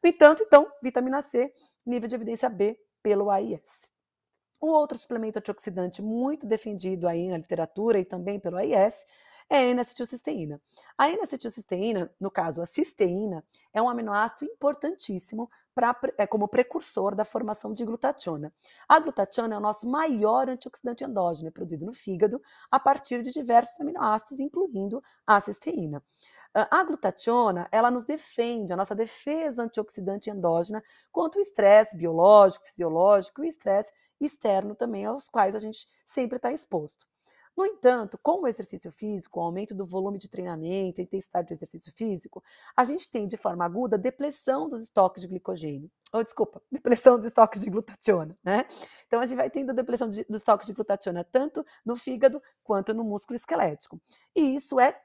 No 0.03 0.09
entanto, 0.09 0.43
então, 0.43 0.71
vitamina 0.81 1.21
C, 1.21 1.53
nível 1.85 2.07
de 2.07 2.15
evidência 2.15 2.49
B 2.49 2.79
pelo 3.03 3.29
AIS. 3.29 3.91
Um 4.61 4.69
outro 4.69 4.97
suplemento 4.97 5.39
antioxidante 5.39 6.01
muito 6.01 6.45
defendido 6.45 7.07
aí 7.07 7.27
na 7.27 7.37
literatura 7.37 7.99
e 7.99 8.05
também 8.05 8.39
pelo 8.39 8.57
AIS 8.57 9.05
é 9.51 9.57
a 9.57 9.61
N-acetilcisteína. 9.63 10.61
A 10.97 11.09
N-acetilcisteína, 11.09 12.09
no 12.17 12.31
caso 12.31 12.61
a 12.61 12.65
cisteína, 12.65 13.43
é 13.73 13.81
um 13.81 13.89
aminoácido 13.89 14.49
importantíssimo 14.49 15.49
pra, 15.75 15.93
é, 16.17 16.25
como 16.25 16.47
precursor 16.47 17.13
da 17.13 17.25
formação 17.25 17.73
de 17.73 17.83
glutationa. 17.83 18.53
A 18.87 18.97
glutationa 18.97 19.55
é 19.55 19.57
o 19.57 19.61
nosso 19.61 19.89
maior 19.89 20.49
antioxidante 20.49 21.03
endógeno, 21.03 21.49
é 21.49 21.51
produzido 21.51 21.85
no 21.85 21.93
fígado 21.93 22.41
a 22.71 22.79
partir 22.79 23.21
de 23.23 23.31
diversos 23.31 23.77
aminoácidos, 23.81 24.39
incluindo 24.39 25.03
a 25.27 25.37
cisteína. 25.41 26.01
A 26.53 26.83
glutationa, 26.85 27.67
ela 27.73 27.91
nos 27.91 28.05
defende, 28.05 28.71
a 28.71 28.77
nossa 28.77 28.95
defesa 28.95 29.63
antioxidante 29.63 30.29
endógena 30.29 30.81
contra 31.11 31.39
o 31.39 31.41
estresse 31.41 31.97
biológico, 31.97 32.65
fisiológico 32.67 33.43
e 33.43 33.47
o 33.47 33.49
estresse 33.49 33.91
externo 34.19 34.75
também, 34.75 35.05
aos 35.05 35.27
quais 35.27 35.55
a 35.55 35.59
gente 35.59 35.89
sempre 36.05 36.37
está 36.37 36.53
exposto. 36.53 37.10
No 37.55 37.65
entanto, 37.65 38.17
com 38.21 38.41
o 38.41 38.47
exercício 38.47 38.91
físico, 38.91 39.39
o 39.39 39.43
aumento 39.43 39.75
do 39.75 39.85
volume 39.85 40.17
de 40.17 40.29
treinamento, 40.29 41.01
a 41.01 41.03
intensidade 41.03 41.47
do 41.47 41.53
exercício 41.53 41.91
físico, 41.91 42.43
a 42.75 42.83
gente 42.83 43.09
tem 43.09 43.27
de 43.27 43.37
forma 43.37 43.65
aguda 43.65 43.97
depressão 43.97 44.69
dos 44.69 44.81
estoques 44.81 45.21
de 45.21 45.27
glicogênio. 45.27 45.91
Ou, 46.13 46.23
desculpa, 46.23 46.61
depressão 46.71 47.17
dos 47.17 47.25
estoques 47.25 47.61
de 47.61 47.69
glutationa, 47.69 48.37
né? 48.43 48.65
Então, 49.05 49.19
a 49.19 49.25
gente 49.25 49.37
vai 49.37 49.49
tendo 49.49 49.73
depressão 49.73 50.09
de, 50.09 50.23
dos 50.25 50.37
estoques 50.37 50.67
de 50.67 50.73
glutationa 50.73 51.23
tanto 51.23 51.65
no 51.85 51.95
fígado 51.95 52.41
quanto 52.63 52.93
no 52.93 53.03
músculo 53.03 53.35
esquelético. 53.35 53.99
E 54.35 54.55
isso 54.55 54.79
é 54.79 54.99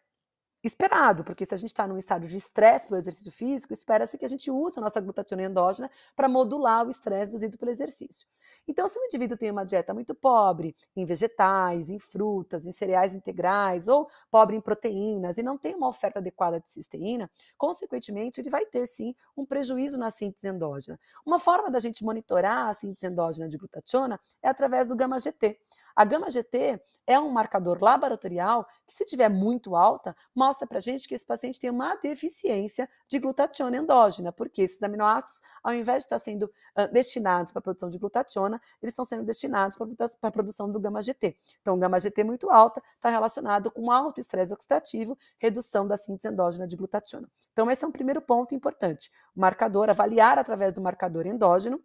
esperado, 0.62 1.22
porque 1.22 1.44
se 1.44 1.54
a 1.54 1.56
gente 1.56 1.70
está 1.70 1.86
num 1.86 1.96
estado 1.96 2.26
de 2.26 2.36
estresse 2.36 2.88
pelo 2.88 2.98
exercício 2.98 3.30
físico, 3.30 3.72
espera-se 3.72 4.18
que 4.18 4.24
a 4.24 4.28
gente 4.28 4.50
use 4.50 4.78
a 4.78 4.82
nossa 4.82 5.00
glutationa 5.00 5.44
endógena 5.44 5.90
para 6.14 6.28
modular 6.28 6.86
o 6.86 6.90
estresse 6.90 7.30
induzido 7.30 7.56
pelo 7.56 7.70
exercício. 7.70 8.26
Então, 8.66 8.88
se 8.88 8.98
o 8.98 9.04
indivíduo 9.04 9.36
tem 9.36 9.50
uma 9.50 9.64
dieta 9.64 9.94
muito 9.94 10.14
pobre 10.14 10.74
em 10.96 11.04
vegetais, 11.04 11.88
em 11.88 11.98
frutas, 11.98 12.66
em 12.66 12.72
cereais 12.72 13.14
integrais 13.14 13.86
ou 13.86 14.08
pobre 14.30 14.56
em 14.56 14.60
proteínas 14.60 15.38
e 15.38 15.42
não 15.42 15.56
tem 15.56 15.74
uma 15.74 15.88
oferta 15.88 16.18
adequada 16.18 16.60
de 16.60 16.68
cisteína, 16.68 17.30
consequentemente, 17.56 18.40
ele 18.40 18.50
vai 18.50 18.66
ter 18.66 18.86
sim 18.86 19.14
um 19.36 19.46
prejuízo 19.46 19.96
na 19.96 20.10
síntese 20.10 20.48
endógena. 20.48 20.98
Uma 21.24 21.38
forma 21.38 21.70
da 21.70 21.78
gente 21.78 22.04
monitorar 22.04 22.68
a 22.68 22.74
síntese 22.74 23.06
endógena 23.06 23.48
de 23.48 23.56
glutationa 23.56 24.18
é 24.42 24.48
através 24.48 24.88
do 24.88 24.96
gama 24.96 25.18
GT. 25.18 25.58
A 25.96 26.04
gama 26.04 26.28
GT 26.28 26.78
é 27.06 27.18
um 27.18 27.30
marcador 27.30 27.78
laboratorial 27.80 28.66
que, 28.84 28.92
se 28.92 29.04
tiver 29.04 29.28
muito 29.28 29.76
alta, 29.76 30.14
mostra 30.34 30.66
para 30.66 30.78
a 30.78 30.80
gente 30.80 31.06
que 31.08 31.14
esse 31.14 31.24
paciente 31.24 31.58
tem 31.58 31.70
uma 31.70 31.94
deficiência 31.96 32.88
de 33.08 33.18
glutationa 33.18 33.76
endógena, 33.76 34.32
porque 34.32 34.62
esses 34.62 34.82
aminoácidos, 34.82 35.40
ao 35.62 35.72
invés 35.72 35.98
de 35.98 36.06
estar 36.06 36.18
sendo 36.18 36.44
uh, 36.44 36.92
destinados 36.92 37.52
para 37.52 37.60
a 37.60 37.62
produção 37.62 37.88
de 37.88 37.98
glutationa, 37.98 38.60
eles 38.82 38.92
estão 38.92 39.04
sendo 39.04 39.24
destinados 39.24 39.76
para 39.76 40.28
a 40.28 40.30
produção 40.30 40.70
do 40.70 40.80
gama 40.80 41.00
GT. 41.00 41.36
Então, 41.62 41.78
gama 41.78 41.98
GT 41.98 42.24
muito 42.24 42.50
alta 42.50 42.82
está 42.96 43.08
relacionado 43.08 43.70
com 43.70 43.90
alto 43.90 44.20
estresse 44.20 44.52
oxidativo, 44.52 45.16
redução 45.38 45.86
da 45.86 45.96
síntese 45.96 46.28
endógena 46.28 46.66
de 46.66 46.76
glutationa. 46.76 47.28
Então, 47.52 47.70
esse 47.70 47.84
é 47.84 47.88
um 47.88 47.92
primeiro 47.92 48.20
ponto 48.20 48.54
importante. 48.54 49.12
O 49.34 49.40
marcador, 49.40 49.88
avaliar 49.88 50.38
através 50.38 50.72
do 50.72 50.80
marcador 50.80 51.26
endógeno, 51.26 51.80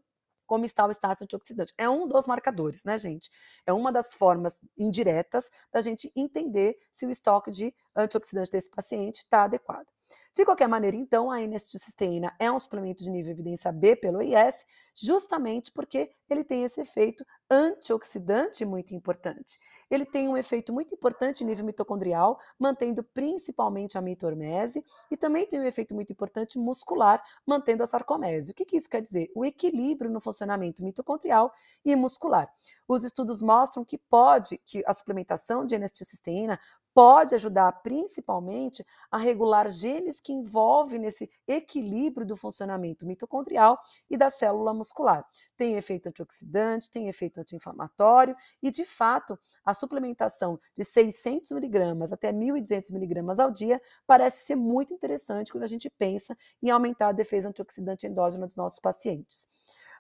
como 0.52 0.66
está 0.66 0.86
o 0.86 0.92
status 0.92 1.22
antioxidante. 1.22 1.74
É 1.78 1.90
um 1.90 2.06
dos 2.06 2.28
marcadores, 2.28 2.84
né, 2.84 2.98
gente? 2.98 3.32
É 3.66 3.72
uma 3.72 3.90
das 3.90 4.14
formas 4.14 4.60
indiretas 4.78 5.50
da 5.72 5.80
gente 5.80 6.12
entender 6.14 6.78
se 6.92 7.06
o 7.06 7.10
estoque 7.10 7.50
de 7.50 7.74
antioxidante 7.96 8.52
desse 8.52 8.70
paciente 8.70 9.18
está 9.18 9.44
adequado. 9.44 9.88
De 10.34 10.46
qualquer 10.46 10.68
maneira, 10.68 10.96
então, 10.96 11.30
a 11.30 11.42
N-acetilcisteína 11.42 12.34
é 12.40 12.52
um 12.52 12.58
suplemento 12.58 13.04
de 13.04 13.10
nível 13.10 13.32
evidência 13.32 13.72
B 13.72 13.96
pelo 13.96 14.22
IS, 14.22 14.66
justamente 14.96 15.72
porque 15.72 16.12
ele 16.30 16.44
tem 16.44 16.64
esse 16.64 16.80
efeito 16.80 17.26
antioxidante 17.50 18.64
muito 18.64 18.96
importante. 18.96 19.60
Ele 19.90 20.06
tem 20.06 20.30
um 20.30 20.38
efeito 20.38 20.72
muito 20.72 20.94
importante 20.94 21.44
em 21.44 21.48
nível 21.48 21.66
mitocondrial, 21.66 22.40
mantendo 22.58 23.04
principalmente 23.04 23.98
a 23.98 24.02
mitormese, 24.02 24.86
e 25.10 25.18
também 25.18 25.46
tem 25.46 25.60
um 25.60 25.64
efeito 25.64 25.94
muito 25.94 26.14
importante 26.14 26.58
muscular, 26.58 27.22
mantendo 27.46 27.84
a 27.84 27.86
sarcomese. 27.86 28.52
O 28.52 28.56
que, 28.56 28.66
que 28.66 28.78
isso 28.78 28.90
quer 28.90 29.02
dizer? 29.02 29.30
O 29.36 29.46
equilíbrio 29.46 30.10
no 30.10 30.22
funcionamento 30.22 30.82
mitocondrial 30.82 31.52
e 31.84 31.94
muscular. 31.96 32.50
Os 32.88 33.04
estudos 33.04 33.42
mostram 33.42 33.84
que 33.84 33.98
pode, 33.98 34.58
que 34.60 34.82
a 34.86 34.94
suplementação 34.94 35.66
de 35.66 35.76
N-acetilcisteína 35.76 36.60
pode 36.94 37.34
ajudar 37.36 37.72
principalmente 37.82 38.86
a 39.10 39.18
regular 39.18 39.70
genes 39.70 40.20
que 40.20 40.34
envolvem 40.34 41.00
nesse 41.00 41.30
equilíbrio 41.48 42.26
do 42.26 42.36
funcionamento 42.36 43.06
mitocondrial 43.06 43.80
e 44.10 44.18
da 44.18 44.30
célula 44.30 44.74
muscular. 44.74 45.26
Tem 45.56 45.76
efeito 45.76 46.10
antioxidante, 46.10 46.92
tem 46.92 47.08
efeito 47.08 47.40
anti-inflamatório 47.40 48.36
e, 48.62 48.70
de 48.70 48.86
fato, 48.86 49.40
a 49.64 49.74
suplementação 49.74 50.60
de 50.76 50.84
600 50.84 51.52
miligramas 51.52 52.12
até 52.12 52.32
1.200 52.32 52.92
miligramas 52.92 53.40
ao 53.40 53.52
dia 53.52 53.82
parece 54.06 54.46
ser 54.46 54.56
muito 54.56 54.94
interessante 54.94 55.52
quando 55.52 55.64
a 55.64 55.68
gente 55.68 55.90
pensa 55.90 56.38
em 56.62 56.70
aumentar 56.70 57.10
a 57.10 57.14
defesa 57.14 57.50
antioxidante 57.50 58.08
endógena 58.08 58.48
dos 58.48 58.56
nossos 58.56 58.80
pacientes. 58.80 59.50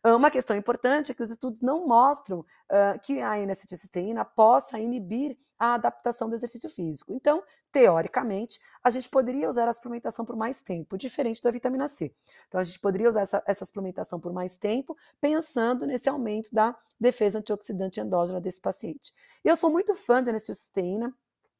Uma 0.03 0.31
questão 0.31 0.57
importante 0.57 1.11
é 1.11 1.15
que 1.15 1.21
os 1.21 1.29
estudos 1.29 1.61
não 1.61 1.87
mostram 1.87 2.39
uh, 2.39 2.99
que 3.03 3.21
a 3.21 3.37
N-acetilcisteína 3.37 4.25
possa 4.25 4.79
inibir 4.79 5.37
a 5.61 5.75
adaptação 5.75 6.27
do 6.27 6.35
exercício 6.35 6.67
físico. 6.67 7.13
Então, 7.13 7.43
teoricamente, 7.71 8.59
a 8.83 8.89
gente 8.89 9.07
poderia 9.07 9.47
usar 9.47 9.67
a 9.67 9.73
suplementação 9.73 10.25
por 10.25 10.35
mais 10.35 10.63
tempo, 10.63 10.97
diferente 10.97 11.39
da 11.39 11.51
vitamina 11.51 11.87
C. 11.87 12.11
Então, 12.47 12.59
a 12.59 12.63
gente 12.63 12.79
poderia 12.79 13.07
usar 13.07 13.21
essa, 13.21 13.43
essa 13.45 13.63
suplementação 13.63 14.19
por 14.19 14.33
mais 14.33 14.57
tempo, 14.57 14.97
pensando 15.21 15.85
nesse 15.85 16.09
aumento 16.09 16.51
da 16.51 16.75
defesa 16.99 17.37
antioxidante 17.37 17.99
endógena 17.99 18.41
desse 18.41 18.59
paciente. 18.59 19.13
Eu 19.43 19.55
sou 19.55 19.69
muito 19.69 19.93
fã 19.93 20.23
de 20.23 20.31
N-acetilcisteína, 20.31 21.13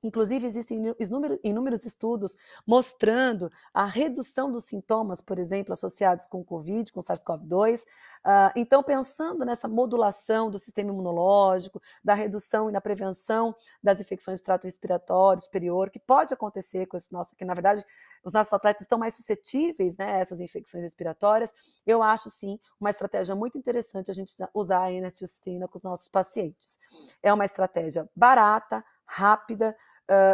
Inclusive, 0.03 0.47
existem 0.47 0.95
inúmeros 1.43 1.85
estudos 1.85 2.35
mostrando 2.65 3.51
a 3.73 3.85
redução 3.85 4.51
dos 4.51 4.65
sintomas, 4.65 5.21
por 5.21 5.37
exemplo, 5.37 5.73
associados 5.73 6.25
com 6.25 6.43
Covid, 6.43 6.91
com 6.91 7.01
SARS-CoV-2. 7.01 7.83
Uh, 7.83 8.51
então, 8.55 8.81
pensando 8.81 9.45
nessa 9.45 9.67
modulação 9.67 10.49
do 10.49 10.57
sistema 10.57 10.91
imunológico, 10.91 11.81
da 12.03 12.13
redução 12.13 12.69
e 12.69 12.71
na 12.71 12.81
prevenção 12.81 13.55
das 13.81 14.01
infecções 14.01 14.41
do 14.41 14.43
trato 14.43 14.65
respiratório 14.65 15.41
superior, 15.41 15.89
que 15.89 15.99
pode 15.99 16.33
acontecer 16.33 16.87
com 16.87 16.97
esse 16.97 17.11
nosso, 17.13 17.35
que 17.35 17.45
na 17.45 17.53
verdade 17.53 17.85
os 18.23 18.33
nossos 18.33 18.53
atletas 18.53 18.81
estão 18.81 18.97
mais 18.97 19.15
suscetíveis 19.15 19.97
né, 19.97 20.13
a 20.13 20.17
essas 20.17 20.39
infecções 20.39 20.83
respiratórias, 20.83 21.53
eu 21.85 22.03
acho 22.03 22.29
sim 22.29 22.59
uma 22.79 22.89
estratégia 22.89 23.35
muito 23.35 23.57
interessante 23.57 24.11
a 24.11 24.13
gente 24.13 24.33
usar 24.53 24.83
a 24.83 24.91
N-acetilcisteína 24.91 25.67
com 25.67 25.77
os 25.77 25.83
nossos 25.83 26.07
pacientes. 26.07 26.79
É 27.21 27.33
uma 27.33 27.45
estratégia 27.45 28.09
barata, 28.15 28.83
rápida, 29.05 29.75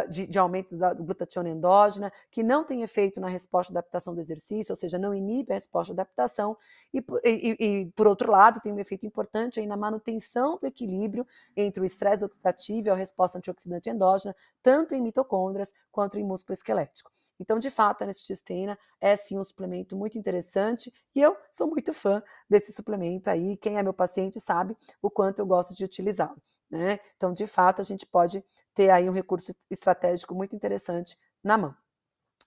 de, 0.08 0.26
de, 0.26 0.38
aumento 0.38 0.76
da 0.76 0.92
glutationa 0.92 1.48
endógena, 1.48 2.12
que 2.30 2.42
não 2.42 2.64
tem 2.64 2.82
efeito 2.82 3.20
na 3.20 3.28
resposta 3.28 3.72
de 3.72 3.78
adaptação 3.78 4.14
do 4.14 4.20
exercício, 4.20 4.72
ou 4.72 4.76
seja, 4.76 4.98
não 4.98 5.14
inibe 5.14 5.52
a 5.52 5.54
resposta 5.54 5.94
de 5.94 6.00
adaptação, 6.00 6.56
e, 6.92 7.04
e, 7.24 7.56
e 7.60 7.86
por 7.94 8.06
outro 8.06 8.30
lado, 8.30 8.60
tem 8.60 8.72
um 8.72 8.78
efeito 8.78 9.06
importante 9.06 9.60
aí 9.60 9.66
na 9.66 9.76
manutenção 9.76 10.58
do 10.58 10.66
equilíbrio 10.66 11.26
entre 11.56 11.80
o 11.82 11.84
estresse 11.84 12.24
oxidativo 12.24 12.88
e 12.88 12.90
a 12.90 12.94
resposta 12.94 13.38
antioxidante 13.38 13.88
endógena, 13.88 14.34
tanto 14.62 14.94
em 14.94 15.00
mitocôndrias 15.00 15.72
quanto 15.92 16.18
em 16.18 16.24
músculo 16.24 16.54
esquelético. 16.54 17.10
Então, 17.40 17.58
de 17.58 17.70
fato, 17.70 18.02
a 18.02 18.04
N-acetilcisteína 18.04 18.76
é 19.00 19.14
sim 19.14 19.38
um 19.38 19.44
suplemento 19.44 19.96
muito 19.96 20.18
interessante 20.18 20.92
e 21.14 21.22
eu 21.22 21.36
sou 21.48 21.68
muito 21.68 21.92
fã 21.92 22.22
desse 22.50 22.72
suplemento 22.72 23.30
aí. 23.30 23.56
Quem 23.56 23.78
é 23.78 23.82
meu 23.82 23.94
paciente 23.94 24.40
sabe 24.40 24.76
o 25.00 25.08
quanto 25.08 25.38
eu 25.38 25.46
gosto 25.46 25.74
de 25.74 25.84
utilizá-lo. 25.84 26.42
Né? 26.70 27.00
Então, 27.16 27.32
de 27.32 27.46
fato, 27.46 27.80
a 27.80 27.84
gente 27.84 28.06
pode 28.06 28.44
ter 28.74 28.90
aí 28.90 29.08
um 29.08 29.12
recurso 29.12 29.54
estratégico 29.70 30.34
muito 30.34 30.54
interessante 30.54 31.18
na 31.42 31.56
mão. 31.56 31.74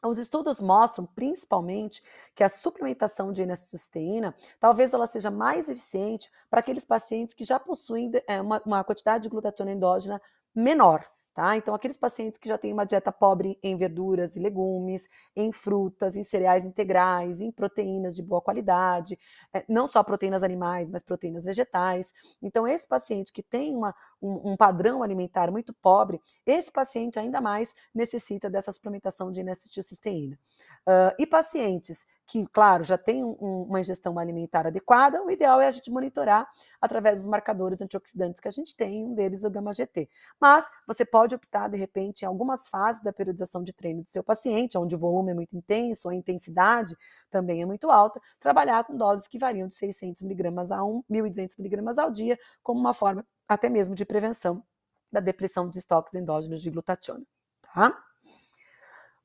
Os 0.04 0.18
estudos 0.18 0.60
mostram, 0.60 1.06
principalmente, 1.06 2.02
que 2.34 2.44
a 2.44 2.50
suplementação 2.50 3.32
de 3.32 3.44
N-acetilcisteína 3.44 4.36
talvez 4.60 4.94
ela 4.94 5.06
seja 5.06 5.30
mais 5.30 5.70
eficiente 5.70 6.32
para 6.50 6.60
aqueles 6.60 6.86
pacientes 6.86 7.36
que 7.36 7.44
já 7.44 7.60
possuem 7.60 8.12
é, 8.28 8.42
uma, 8.42 8.62
uma 8.66 8.84
quantidade 8.84 9.24
de 9.24 9.30
glutationa 9.30 9.72
endógena 9.72 10.20
menor. 10.56 11.08
Tá? 11.34 11.56
Então, 11.56 11.74
aqueles 11.74 11.96
pacientes 11.96 12.38
que 12.38 12.50
já 12.50 12.58
têm 12.58 12.74
uma 12.74 12.86
dieta 12.86 13.10
pobre 13.10 13.58
em 13.64 13.78
verduras 13.78 14.36
e 14.36 14.40
legumes, 14.40 15.08
em 15.34 15.50
frutas, 15.54 16.18
em 16.18 16.24
cereais 16.24 16.66
integrais, 16.66 17.40
em 17.40 17.50
proteínas 17.50 18.14
de 18.14 18.22
boa 18.22 18.42
qualidade, 18.42 19.18
é, 19.54 19.64
não 19.70 19.88
só 19.88 20.04
proteínas 20.04 20.44
animais, 20.44 20.90
mas 20.90 21.04
proteínas 21.04 21.46
vegetais. 21.46 22.12
Então, 22.42 22.68
esse 22.68 22.86
paciente 22.86 23.32
que 23.32 23.42
tem 23.42 23.74
uma, 23.78 23.96
um, 24.22 24.52
um, 24.52 24.58
padrão 24.58 25.02
alimentar 25.02 25.52
muito 25.52 25.74
pobre, 25.74 26.22
esse 26.46 26.72
paciente 26.72 27.18
ainda 27.18 27.42
mais 27.42 27.74
necessita 27.94 28.50
dessa 28.50 28.72
suplementação 28.72 29.32
de 29.32 29.42
N-acetilcisteína. 29.42 30.38
Uh, 30.88 31.14
e 31.20 31.28
pacientes 31.28 32.06
que, 32.32 32.48
claro, 32.48 32.82
já 32.84 32.98
têm 32.98 33.24
um, 33.24 33.66
uma 33.68 33.82
ingestão 33.82 34.18
alimentar 34.18 34.66
adequada, 34.66 35.22
o 35.22 35.30
ideal 35.30 35.60
é 35.60 35.68
a 35.68 35.72
gente 35.72 35.92
monitorar 35.92 36.48
através 36.80 37.20
dos 37.20 37.28
marcadores 37.28 37.82
antioxidantes 37.82 38.40
que 38.40 38.48
a 38.48 38.52
gente 38.52 38.74
tem, 38.74 39.06
um 39.06 39.14
deles 39.14 39.44
o 39.44 39.50
gama-GT. 39.50 40.10
Mas 40.40 40.66
você 40.88 41.04
pode 41.04 41.36
optar, 41.36 41.68
de 41.68 41.78
repente, 41.78 42.22
em 42.22 42.26
algumas 42.26 42.70
fases 42.70 43.04
da 43.04 43.12
periodização 43.12 43.62
de 43.62 43.74
treino 43.74 44.02
do 44.02 44.08
seu 44.08 44.24
paciente, 44.24 44.78
onde 44.78 44.96
o 44.96 44.98
volume 44.98 45.32
é 45.32 45.34
muito 45.34 45.58
intenso, 45.58 46.08
a 46.08 46.16
intensidade 46.16 46.96
também 47.30 47.62
é 47.62 47.66
muito 47.66 47.92
alta, 47.92 48.22
trabalhar 48.40 48.86
com 48.86 48.96
doses 48.96 49.28
que 49.28 49.38
variam 49.38 49.68
de 49.68 49.76
600 49.76 50.22
mg 50.22 50.48
a 50.48 50.80
1.200 50.80 51.60
mg 51.60 52.00
ao 52.00 52.10
dia, 52.10 52.40
como 52.64 52.80
uma 52.80 52.94
forma 52.94 53.26
até 53.54 53.70
mesmo 53.70 53.94
de 53.94 54.06
prevenção 54.06 54.64
da 55.12 55.20
depressão 55.20 55.68
de 55.68 55.78
estoques 55.78 56.14
endógenos 56.14 56.62
de 56.62 56.72
glutationa. 56.72 57.26
Tá? 57.62 58.02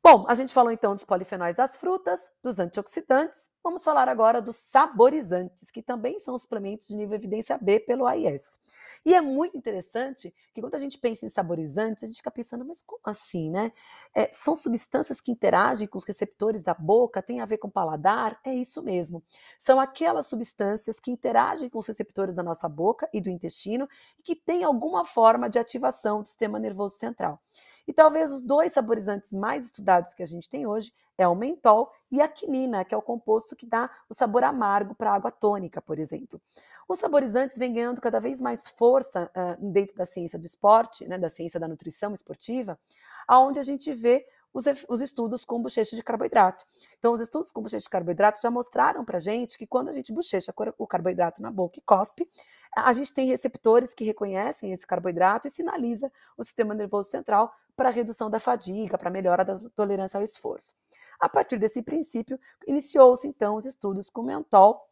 Bom, 0.02 0.26
a 0.28 0.34
gente 0.34 0.52
falou 0.52 0.72
então 0.72 0.94
dos 0.94 1.04
polifenóis 1.04 1.54
das 1.54 1.76
frutas, 1.76 2.28
dos 2.42 2.58
antioxidantes. 2.58 3.50
Vamos 3.66 3.82
falar 3.82 4.08
agora 4.08 4.40
dos 4.40 4.54
saborizantes, 4.54 5.72
que 5.72 5.82
também 5.82 6.20
são 6.20 6.38
suplementos 6.38 6.86
de 6.86 6.94
nível 6.94 7.16
evidência 7.16 7.58
B 7.58 7.80
pelo 7.80 8.06
AIS. 8.06 8.60
E 9.04 9.12
é 9.12 9.20
muito 9.20 9.56
interessante 9.56 10.32
que 10.54 10.60
quando 10.60 10.76
a 10.76 10.78
gente 10.78 10.96
pensa 10.98 11.26
em 11.26 11.28
saborizantes, 11.28 12.04
a 12.04 12.06
gente 12.06 12.18
fica 12.18 12.30
pensando, 12.30 12.64
mas 12.64 12.80
como 12.80 13.00
assim, 13.04 13.50
né? 13.50 13.72
É, 14.14 14.30
são 14.32 14.54
substâncias 14.54 15.20
que 15.20 15.32
interagem 15.32 15.88
com 15.88 15.98
os 15.98 16.04
receptores 16.04 16.62
da 16.62 16.74
boca, 16.74 17.20
tem 17.20 17.40
a 17.40 17.44
ver 17.44 17.58
com 17.58 17.68
paladar? 17.68 18.38
É 18.44 18.54
isso 18.54 18.80
mesmo. 18.84 19.20
São 19.58 19.80
aquelas 19.80 20.28
substâncias 20.28 21.00
que 21.00 21.10
interagem 21.10 21.68
com 21.68 21.80
os 21.80 21.88
receptores 21.88 22.36
da 22.36 22.44
nossa 22.44 22.68
boca 22.68 23.10
e 23.12 23.20
do 23.20 23.28
intestino 23.28 23.88
e 24.16 24.22
que 24.22 24.36
têm 24.36 24.62
alguma 24.62 25.04
forma 25.04 25.50
de 25.50 25.58
ativação 25.58 26.22
do 26.22 26.28
sistema 26.28 26.60
nervoso 26.60 26.94
central. 26.98 27.42
E 27.84 27.92
talvez 27.92 28.30
os 28.30 28.40
dois 28.40 28.74
saborizantes 28.74 29.32
mais 29.32 29.64
estudados 29.64 30.14
que 30.14 30.22
a 30.22 30.26
gente 30.26 30.48
tem 30.48 30.68
hoje 30.68 30.92
é 31.18 31.26
o 31.26 31.34
mentol 31.34 31.90
e 32.10 32.20
a 32.20 32.28
quinina, 32.28 32.84
que 32.84 32.94
é 32.94 32.98
o 32.98 33.02
composto 33.02 33.56
que 33.56 33.66
dá 33.66 33.90
o 34.08 34.14
sabor 34.14 34.44
amargo 34.44 34.94
para 34.94 35.10
a 35.10 35.14
água 35.14 35.30
tônica, 35.30 35.80
por 35.80 35.98
exemplo. 35.98 36.40
Os 36.88 36.98
saborizantes 36.98 37.58
vêm 37.58 37.72
ganhando 37.72 38.00
cada 38.00 38.20
vez 38.20 38.40
mais 38.40 38.68
força 38.68 39.30
uh, 39.34 39.72
dentro 39.72 39.96
da 39.96 40.04
ciência 40.04 40.38
do 40.38 40.46
esporte, 40.46 41.06
né, 41.08 41.18
da 41.18 41.28
ciência 41.28 41.58
da 41.58 41.66
nutrição 41.66 42.14
esportiva, 42.14 42.78
aonde 43.26 43.58
a 43.58 43.62
gente 43.62 43.92
vê 43.92 44.24
os, 44.54 44.64
os, 44.88 45.00
estudos 45.00 45.44
com 45.44 45.60
bochecha 45.60 45.94
de 45.94 46.02
carboidrato. 46.02 46.64
Então, 46.98 47.12
os 47.12 47.20
estudos 47.20 47.52
com 47.52 47.60
bochecha 47.60 47.82
de 47.82 47.90
carboidrato 47.90 48.40
já 48.40 48.50
mostraram 48.50 49.04
para 49.04 49.18
a 49.18 49.20
gente 49.20 49.58
que 49.58 49.66
quando 49.66 49.88
a 49.88 49.92
gente 49.92 50.12
bochecha 50.12 50.54
o 50.78 50.86
carboidrato 50.86 51.42
na 51.42 51.50
boca 51.50 51.78
e 51.78 51.82
cospe, 51.82 52.26
a 52.74 52.92
gente 52.92 53.12
tem 53.12 53.26
receptores 53.26 53.92
que 53.92 54.04
reconhecem 54.04 54.72
esse 54.72 54.86
carboidrato 54.86 55.46
e 55.46 55.50
sinaliza 55.50 56.10
o 56.38 56.44
sistema 56.44 56.74
nervoso 56.74 57.10
central 57.10 57.52
para 57.76 57.90
redução 57.90 58.30
da 58.30 58.40
fadiga, 58.40 58.96
para 58.96 59.10
melhora 59.10 59.44
da 59.44 59.54
tolerância 59.74 60.16
ao 60.16 60.24
esforço. 60.24 60.74
A 61.20 61.28
partir 61.28 61.58
desse 61.58 61.82
princípio, 61.82 62.38
iniciou-se 62.66 63.26
então 63.26 63.56
os 63.56 63.64
estudos 63.64 64.10
com 64.10 64.22
mentol 64.22 64.88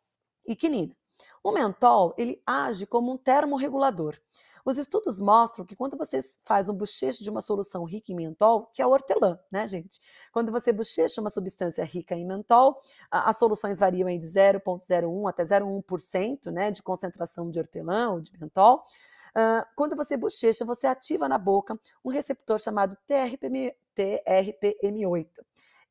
e 0.46 0.56
quinina. 0.56 0.94
O 1.42 1.52
mentol 1.52 2.14
ele 2.16 2.42
age 2.46 2.86
como 2.86 3.12
um 3.12 3.16
termorregulador. 3.16 4.18
Os 4.64 4.78
estudos 4.78 5.20
mostram 5.20 5.64
que 5.64 5.76
quando 5.76 5.96
você 5.96 6.20
faz 6.42 6.70
um 6.70 6.74
bochecho 6.74 7.22
de 7.22 7.28
uma 7.28 7.42
solução 7.42 7.84
rica 7.84 8.10
em 8.10 8.14
mentol, 8.14 8.66
que 8.72 8.80
é 8.80 8.86
o 8.86 8.90
hortelã, 8.90 9.38
né, 9.50 9.66
gente? 9.66 10.00
Quando 10.32 10.50
você 10.50 10.72
bochecha 10.72 11.20
uma 11.20 11.28
substância 11.28 11.84
rica 11.84 12.14
em 12.14 12.26
mentol, 12.26 12.80
as 13.10 13.36
soluções 13.36 13.78
variam 13.78 14.08
de 14.08 14.26
0,01 14.26 15.28
até 15.28 15.42
0,1% 15.42 16.50
né, 16.50 16.70
de 16.70 16.82
concentração 16.82 17.50
de 17.50 17.58
hortelã 17.58 18.12
ou 18.12 18.20
de 18.20 18.32
mentol. 18.38 18.86
Uh, 19.36 19.66
quando 19.76 19.96
você 19.96 20.16
bochecha, 20.16 20.64
você 20.64 20.86
ativa 20.86 21.28
na 21.28 21.36
boca 21.36 21.78
um 22.04 22.08
receptor 22.08 22.58
chamado 22.58 22.96
TRPM, 23.06 23.74
TRPM8. 23.94 25.28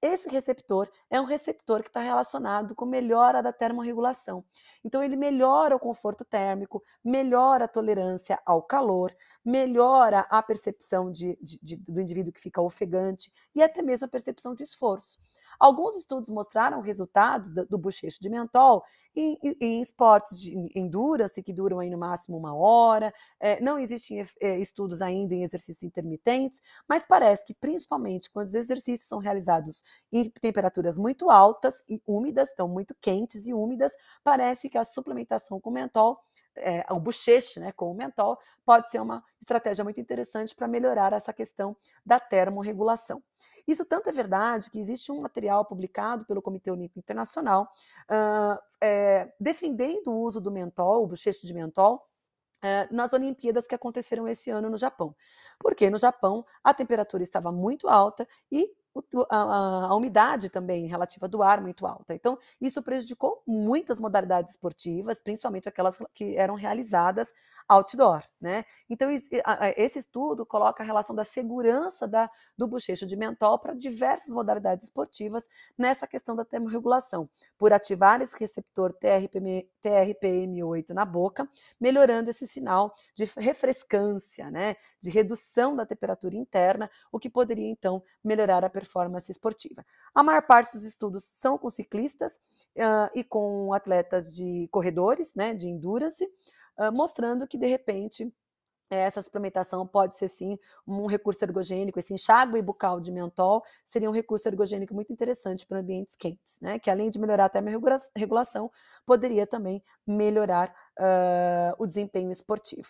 Esse 0.03 0.27
receptor 0.27 0.91
é 1.09 1.21
um 1.21 1.23
receptor 1.23 1.81
que 1.81 1.87
está 1.87 2.01
relacionado 2.01 2.75
com 2.75 2.85
melhora 2.85 3.41
da 3.41 3.53
termorregulação. 3.53 4.43
Então, 4.83 5.01
ele 5.01 5.15
melhora 5.15 5.77
o 5.77 5.79
conforto 5.79 6.25
térmico, 6.25 6.83
melhora 7.01 7.63
a 7.63 7.67
tolerância 7.69 8.37
ao 8.45 8.61
calor, 8.61 9.15
melhora 9.45 10.27
a 10.29 10.43
percepção 10.43 11.09
de, 11.09 11.39
de, 11.41 11.57
de, 11.63 11.77
do 11.77 12.01
indivíduo 12.01 12.33
que 12.33 12.41
fica 12.41 12.61
ofegante 12.61 13.31
e 13.55 13.63
até 13.63 13.81
mesmo 13.81 14.03
a 14.03 14.09
percepção 14.09 14.53
de 14.53 14.63
esforço. 14.63 15.21
Alguns 15.59 15.95
estudos 15.95 16.29
mostraram 16.29 16.81
resultados 16.81 17.53
do 17.53 17.77
bochecho 17.77 18.21
de 18.21 18.29
mentol 18.29 18.83
em, 19.15 19.37
em 19.61 19.81
esportes 19.81 20.39
de 20.39 20.55
endurance, 20.75 21.41
que 21.43 21.53
duram 21.53 21.79
aí 21.79 21.89
no 21.89 21.97
máximo 21.97 22.37
uma 22.37 22.55
hora. 22.55 23.13
É, 23.39 23.61
não 23.61 23.77
existem 23.77 24.23
é, 24.41 24.57
estudos 24.59 25.01
ainda 25.01 25.33
em 25.35 25.43
exercícios 25.43 25.83
intermitentes, 25.83 26.61
mas 26.87 27.05
parece 27.05 27.45
que, 27.45 27.53
principalmente 27.53 28.31
quando 28.31 28.47
os 28.47 28.55
exercícios 28.55 29.07
são 29.07 29.19
realizados 29.19 29.83
em 30.11 30.29
temperaturas 30.29 30.97
muito 30.97 31.29
altas 31.29 31.83
e 31.87 32.01
úmidas, 32.07 32.49
estão 32.49 32.67
muito 32.67 32.95
quentes 32.99 33.47
e 33.47 33.53
úmidas, 33.53 33.91
parece 34.23 34.69
que 34.69 34.77
a 34.77 34.83
suplementação 34.83 35.59
com 35.59 35.69
mentol 35.69 36.19
é, 36.55 36.85
o 36.91 36.99
bochecho 36.99 37.59
né, 37.59 37.71
com 37.71 37.91
o 37.91 37.93
mentol 37.93 38.37
pode 38.65 38.89
ser 38.89 39.01
uma 39.01 39.23
estratégia 39.39 39.83
muito 39.83 39.99
interessante 39.99 40.55
para 40.55 40.67
melhorar 40.67 41.13
essa 41.13 41.33
questão 41.33 41.75
da 42.05 42.19
termorregulação. 42.19 43.21
Isso 43.67 43.85
tanto 43.85 44.09
é 44.09 44.11
verdade 44.11 44.69
que 44.69 44.79
existe 44.79 45.11
um 45.11 45.21
material 45.21 45.65
publicado 45.65 46.25
pelo 46.25 46.41
Comitê 46.41 46.69
Olímpico 46.71 46.99
Internacional 46.99 47.71
uh, 48.09 48.59
é, 48.81 49.33
defendendo 49.39 50.07
o 50.07 50.21
uso 50.21 50.41
do 50.41 50.51
mentol, 50.51 51.03
o 51.03 51.07
bochecho 51.07 51.45
de 51.45 51.53
mentol, 51.53 52.07
uh, 52.63 52.93
nas 52.93 53.13
Olimpíadas 53.13 53.67
que 53.67 53.75
aconteceram 53.75 54.27
esse 54.27 54.49
ano 54.49 54.69
no 54.69 54.77
Japão. 54.77 55.15
Porque 55.59 55.89
no 55.89 55.97
Japão 55.97 56.45
a 56.63 56.73
temperatura 56.73 57.23
estava 57.23 57.51
muito 57.51 57.87
alta 57.87 58.27
e 58.51 58.73
a, 59.29 59.87
a, 59.87 59.95
umidade 59.95 60.49
também 60.49 60.85
relativa 60.85 61.27
do 61.27 61.41
ar 61.41 61.61
muito 61.61 61.85
alta. 61.85 62.13
Então, 62.13 62.37
isso 62.61 62.81
prejudicou 62.81 63.41
muitas 63.45 63.99
modalidades 63.99 64.53
esportivas, 64.53 65.21
principalmente 65.21 65.67
aquelas 65.67 65.97
que 66.13 66.35
eram 66.35 66.55
realizadas 66.55 67.33
outdoor, 67.67 68.23
né? 68.39 68.63
Então, 68.89 69.09
esse 69.75 69.99
estudo 69.99 70.45
coloca 70.45 70.83
a 70.83 70.85
relação 70.85 71.15
da 71.15 71.23
segurança 71.23 72.07
da, 72.07 72.29
do 72.57 72.67
bochecho 72.67 73.05
de 73.05 73.15
mentol 73.15 73.57
para 73.59 73.73
diversas 73.73 74.33
modalidades 74.33 74.85
esportivas 74.85 75.43
nessa 75.77 76.07
questão 76.07 76.35
da 76.35 76.45
termorregulação, 76.45 77.29
por 77.57 77.73
ativar 77.73 78.21
esse 78.21 78.37
receptor 78.39 78.93
TRPM, 78.93 79.69
TRPM8 79.81 80.89
na 80.89 81.05
boca, 81.05 81.49
melhorando 81.79 82.29
esse 82.29 82.47
sinal 82.47 82.95
de 83.15 83.25
refrescância, 83.37 84.49
né? 84.49 84.75
De 84.99 85.09
redução 85.09 85.75
da 85.75 85.85
temperatura 85.85 86.35
interna, 86.35 86.89
o 87.11 87.19
que 87.19 87.29
poderia, 87.29 87.67
então, 87.67 88.01
melhorar 88.23 88.63
a 88.63 88.69
performance 88.69 89.31
esportiva. 89.31 89.85
A 90.13 90.23
maior 90.23 90.43
parte 90.43 90.73
dos 90.73 90.83
estudos 90.83 91.23
são 91.25 91.57
com 91.57 91.69
ciclistas 91.69 92.37
uh, 92.77 93.09
e 93.13 93.23
com 93.23 93.73
atletas 93.73 94.33
de 94.33 94.67
corredores, 94.71 95.35
né? 95.35 95.53
De 95.53 95.67
endurance, 95.67 96.29
mostrando 96.91 97.47
que, 97.47 97.57
de 97.57 97.67
repente, 97.67 98.33
essa 98.89 99.21
suplementação 99.21 99.85
pode 99.87 100.15
ser 100.15 100.27
sim 100.27 100.57
um 100.87 101.05
recurso 101.05 101.43
ergogênico, 101.43 101.99
esse 101.99 102.13
enxágue 102.13 102.61
bucal 102.61 102.99
de 102.99 103.11
mentol 103.11 103.63
seria 103.83 104.09
um 104.09 104.13
recurso 104.13 104.47
ergogênico 104.47 104.93
muito 104.93 105.11
interessante 105.11 105.65
para 105.65 105.79
ambientes 105.79 106.15
quentes, 106.15 106.59
né? 106.61 106.77
Que 106.79 106.91
além 106.91 107.09
de 107.09 107.19
melhorar 107.19 107.45
a 107.45 107.49
termorregulação, 107.49 108.71
poderia 109.05 109.47
também 109.47 109.83
melhorar 110.05 110.73
uh, 110.99 111.75
o 111.77 111.87
desempenho 111.87 112.31
esportivo. 112.31 112.89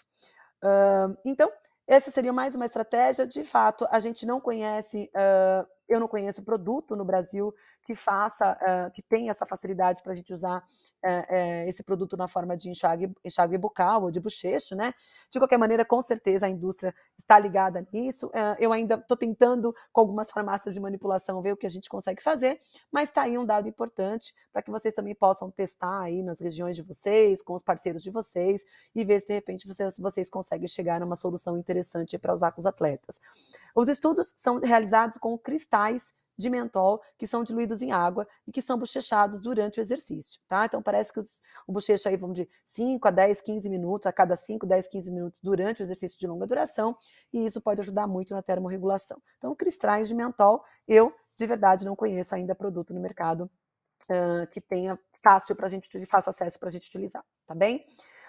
Uh, 0.62 1.16
então, 1.26 1.52
essa 1.86 2.12
seria 2.12 2.32
mais 2.32 2.56
uma 2.56 2.66
estratégia. 2.66 3.28
De 3.28 3.44
fato, 3.44 3.86
a 3.90 4.00
gente 4.00 4.26
não 4.26 4.40
conhece 4.40 5.10
uh, 5.14 5.68
eu 5.88 6.00
não 6.00 6.08
conheço 6.08 6.44
produto 6.44 6.96
no 6.96 7.06
Brasil 7.06 7.54
que 7.84 7.94
faça, 7.94 8.54
uh, 8.54 8.92
que 8.92 9.02
tenha 9.02 9.32
essa 9.32 9.46
facilidade 9.46 10.02
para 10.02 10.14
a 10.14 10.16
gente 10.16 10.34
usar 10.34 10.60
uh, 10.60 11.08
uh, 11.08 11.68
esse 11.68 11.84
produto 11.84 12.16
na 12.16 12.28
forma 12.28 12.56
de 12.56 12.70
enxágue, 12.70 13.14
enxágue 13.24 13.58
bucal 13.58 14.04
ou 14.04 14.12
de 14.12 14.20
bochecho, 14.20 14.76
né? 14.76 14.94
De 15.30 15.40
qualquer 15.40 15.58
maneira, 15.58 15.84
com 15.84 16.02
certeza 16.02 16.46
a 16.46 16.50
indústria 16.50 16.94
está 17.18 17.38
ligada 17.38 17.86
nisso. 17.92 18.32
eu 18.60 18.72
ainda 18.72 18.96
estou 18.96 19.18
tentando, 19.18 19.76
com 19.92 20.02
algumas 20.02 20.32
farmácias 20.32 20.74
de 20.74 20.80
manipulação, 20.80 21.42
ver 21.42 21.54
o 21.54 21.58
que 21.58 21.66
a 21.66 21.70
gente 21.70 21.90
consegue 21.90 22.22
fazer, 22.22 22.60
mas 22.92 23.10
está 23.10 23.24
aí 23.24 23.38
um 23.38 23.46
dado 23.46 23.68
importante 23.68 24.34
para 24.52 24.62
que 24.62 24.72
vocês 24.72 24.94
também 24.94 25.16
possam 25.16 25.52
testar 25.52 26.02
aí 26.02 26.22
nas 26.24 26.40
regiões 26.40 26.76
de 26.76 26.82
vocês, 26.82 27.42
com 27.42 27.54
os 27.54 27.64
parceiros 27.64 28.02
de 28.02 28.10
vocês, 28.10 28.64
e 28.96 29.04
ver 29.04 29.20
se 29.20 29.28
de 29.28 29.34
repente 29.34 29.68
vocês, 29.68 29.98
vocês 29.98 30.30
conseguem 30.30 30.68
chegar 30.68 31.00
numa 31.00 31.16
solução 31.16 31.58
interessante 31.58 32.18
para 32.18 32.34
usar 32.34 32.52
com 32.52 32.60
os 32.60 32.66
atletas. 32.66 33.22
Os 33.76 33.88
estudos 33.88 34.34
são 34.36 34.60
realizados 34.60 35.18
com 35.18 35.34
cristais 35.74 36.14
de 36.36 36.50
mentol 36.50 37.02
que 37.18 37.28
são 37.28 37.44
diluídos 37.44 37.82
em 37.82 37.92
água 37.92 38.28
e 38.48 38.52
que 38.52 38.62
são 38.62 38.78
bochechados 38.78 39.40
durante 39.40 39.80
o 39.80 39.82
exercício, 39.82 40.42
tá? 40.48 40.66
Então 40.66 40.82
parece 40.82 41.14
que 41.14 41.20
os, 41.20 41.44
o 41.68 41.72
bochecho 41.72 42.10
aí 42.10 42.18
vão 42.18 42.34
de 42.34 42.50
5 42.64 43.08
a 43.08 43.12
10, 43.12 43.42
15 43.42 43.70
minutos, 43.70 44.08
a 44.08 44.12
cada 44.12 44.36
5, 44.36 44.66
10, 44.66 44.88
15 44.88 45.12
minutos 45.12 45.42
durante 45.42 45.82
o 45.82 45.84
exercício 45.84 46.18
de 46.20 46.26
longa 46.26 46.48
duração, 46.48 46.98
e 47.32 47.46
isso 47.46 47.62
pode 47.62 47.82
ajudar 47.82 48.08
muito 48.08 48.34
na 48.34 48.42
termorregulação. 48.42 49.22
Então, 49.38 49.56
cristais 49.56 50.08
de 50.08 50.16
mentol, 50.16 50.64
eu 50.88 51.14
de 51.36 51.46
verdade 51.46 51.86
não 51.86 51.96
conheço 51.96 52.34
ainda 52.34 52.56
produto 52.56 52.94
no 52.94 53.00
mercado 53.00 53.50
uh, 54.10 54.48
que 54.52 54.60
tenha 54.60 55.00
fácil 55.22 55.56
para 55.56 55.68
a 55.68 55.70
gente, 55.70 55.88
de 55.88 56.06
fácil 56.06 56.32
acesso 56.32 56.60
para 56.60 56.70
a 56.70 56.72
gente 56.72 56.88
utilizar, 56.88 57.24
tá 57.46 57.54
bem? 57.54 57.86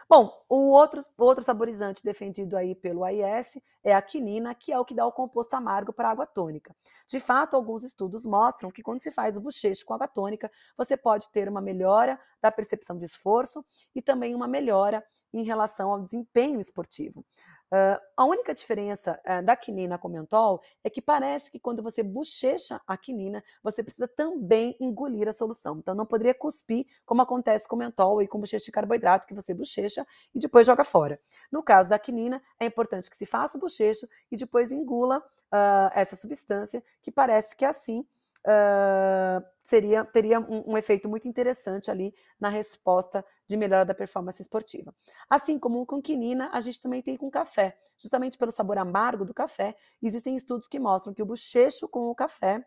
Bom, 0.08 0.30
o 0.48 0.70
outro, 0.70 1.02
outro 1.16 1.42
saborizante 1.42 2.04
defendido 2.04 2.56
aí 2.56 2.74
pelo 2.74 3.04
AIS 3.04 3.58
é 3.82 3.94
a 3.94 4.02
quinina, 4.02 4.54
que 4.54 4.72
é 4.72 4.78
o 4.78 4.84
que 4.84 4.94
dá 4.94 5.06
o 5.06 5.12
composto 5.12 5.54
amargo 5.54 5.92
para 5.92 6.08
a 6.08 6.10
água 6.10 6.26
tônica. 6.26 6.74
De 7.06 7.18
fato, 7.18 7.56
alguns 7.56 7.82
estudos 7.82 8.24
mostram 8.24 8.70
que 8.70 8.82
quando 8.82 9.02
se 9.02 9.10
faz 9.10 9.36
o 9.36 9.40
bochecho 9.40 9.84
com 9.84 9.94
água 9.94 10.08
tônica, 10.08 10.50
você 10.76 10.96
pode 10.96 11.30
ter 11.30 11.48
uma 11.48 11.60
melhora 11.60 12.18
da 12.40 12.52
percepção 12.52 12.96
de 12.98 13.06
esforço 13.06 13.64
e 13.94 14.02
também 14.02 14.34
uma 14.34 14.46
melhora 14.46 15.04
em 15.32 15.42
relação 15.42 15.90
ao 15.90 16.00
desempenho 16.00 16.60
esportivo. 16.60 17.24
Uh, 17.72 17.98
a 18.16 18.24
única 18.24 18.55
diferença 18.55 19.20
uh, 19.27 19.44
da 19.44 19.57
quinina 19.57 19.98
com 19.98 20.09
mentol 20.09 20.62
é 20.85 20.90
que 20.90 21.03
parece 21.03 21.50
que 21.50 21.59
quando 21.59 21.83
você 21.83 22.03
bochecha 22.03 22.81
a 22.87 22.96
quinina, 22.96 23.42
você 23.62 23.83
precisa 23.83 24.07
também 24.07 24.77
engolir 24.81 25.29
a 25.29 25.33
solução. 25.33 25.79
Então, 25.79 25.94
não 25.94 26.07
poderia 26.07 26.35
cuspir, 26.35 26.87
como 27.05 27.22
acontece 27.22 27.66
com 27.66 27.77
mentol 27.77 28.22
e 28.22 28.29
com 28.29 28.38
bochecha 28.38 28.64
de 28.64 28.72
carboidrato, 28.72 29.27
que 29.27 29.35
você 29.35 29.53
bochecha 29.53 30.07
e 30.35 30.38
depois 30.38 30.66
joga 30.66 30.85
fora. 30.85 31.20
No 31.50 31.62
caso 31.62 31.88
da 31.88 31.98
quinina, 31.98 32.42
é 32.61 32.66
importante 32.66 33.11
que 33.11 33.16
se 33.16 33.27
faça 33.27 33.59
o 33.59 33.61
bochecho 33.61 34.09
e 34.31 34.37
depois 34.37 34.70
engula 34.70 35.18
uh, 35.18 35.90
essa 35.94 36.14
substância, 36.14 36.83
que 37.03 37.11
parece 37.11 37.57
que 37.57 37.64
assim 37.64 38.07
uh, 38.46 39.44
seria, 39.62 40.04
teria 40.04 40.40
um, 40.40 40.72
um, 40.72 40.78
efeito 40.78 41.09
muito 41.09 41.26
interessante 41.26 41.90
ali 41.90 42.14
na 42.38 42.48
resposta 42.48 43.24
de 43.48 43.57
melhora 43.57 43.85
da 43.85 43.94
performance 43.94 44.40
esportiva. 44.40 44.94
Assim 45.28 45.59
como 45.59 45.85
com 45.87 46.00
quinina, 46.00 46.50
a 46.52 46.61
gente 46.61 46.80
também 46.80 47.02
tem 47.02 47.16
com 47.16 47.30
café. 47.30 47.76
Justamente 47.96 48.37
pelo 48.37 48.50
sabor 48.50 48.78
amargo 48.78 49.24
do 49.24 49.33
café, 49.33 49.74
existem 50.02 50.37
estudos 50.37 50.68
que 50.68 50.78
mostram 50.78 51.14
que 51.14 51.22
o 51.22 51.26
bochecho 51.26 51.88
com 51.88 52.11
o 52.11 52.14
café 52.14 52.64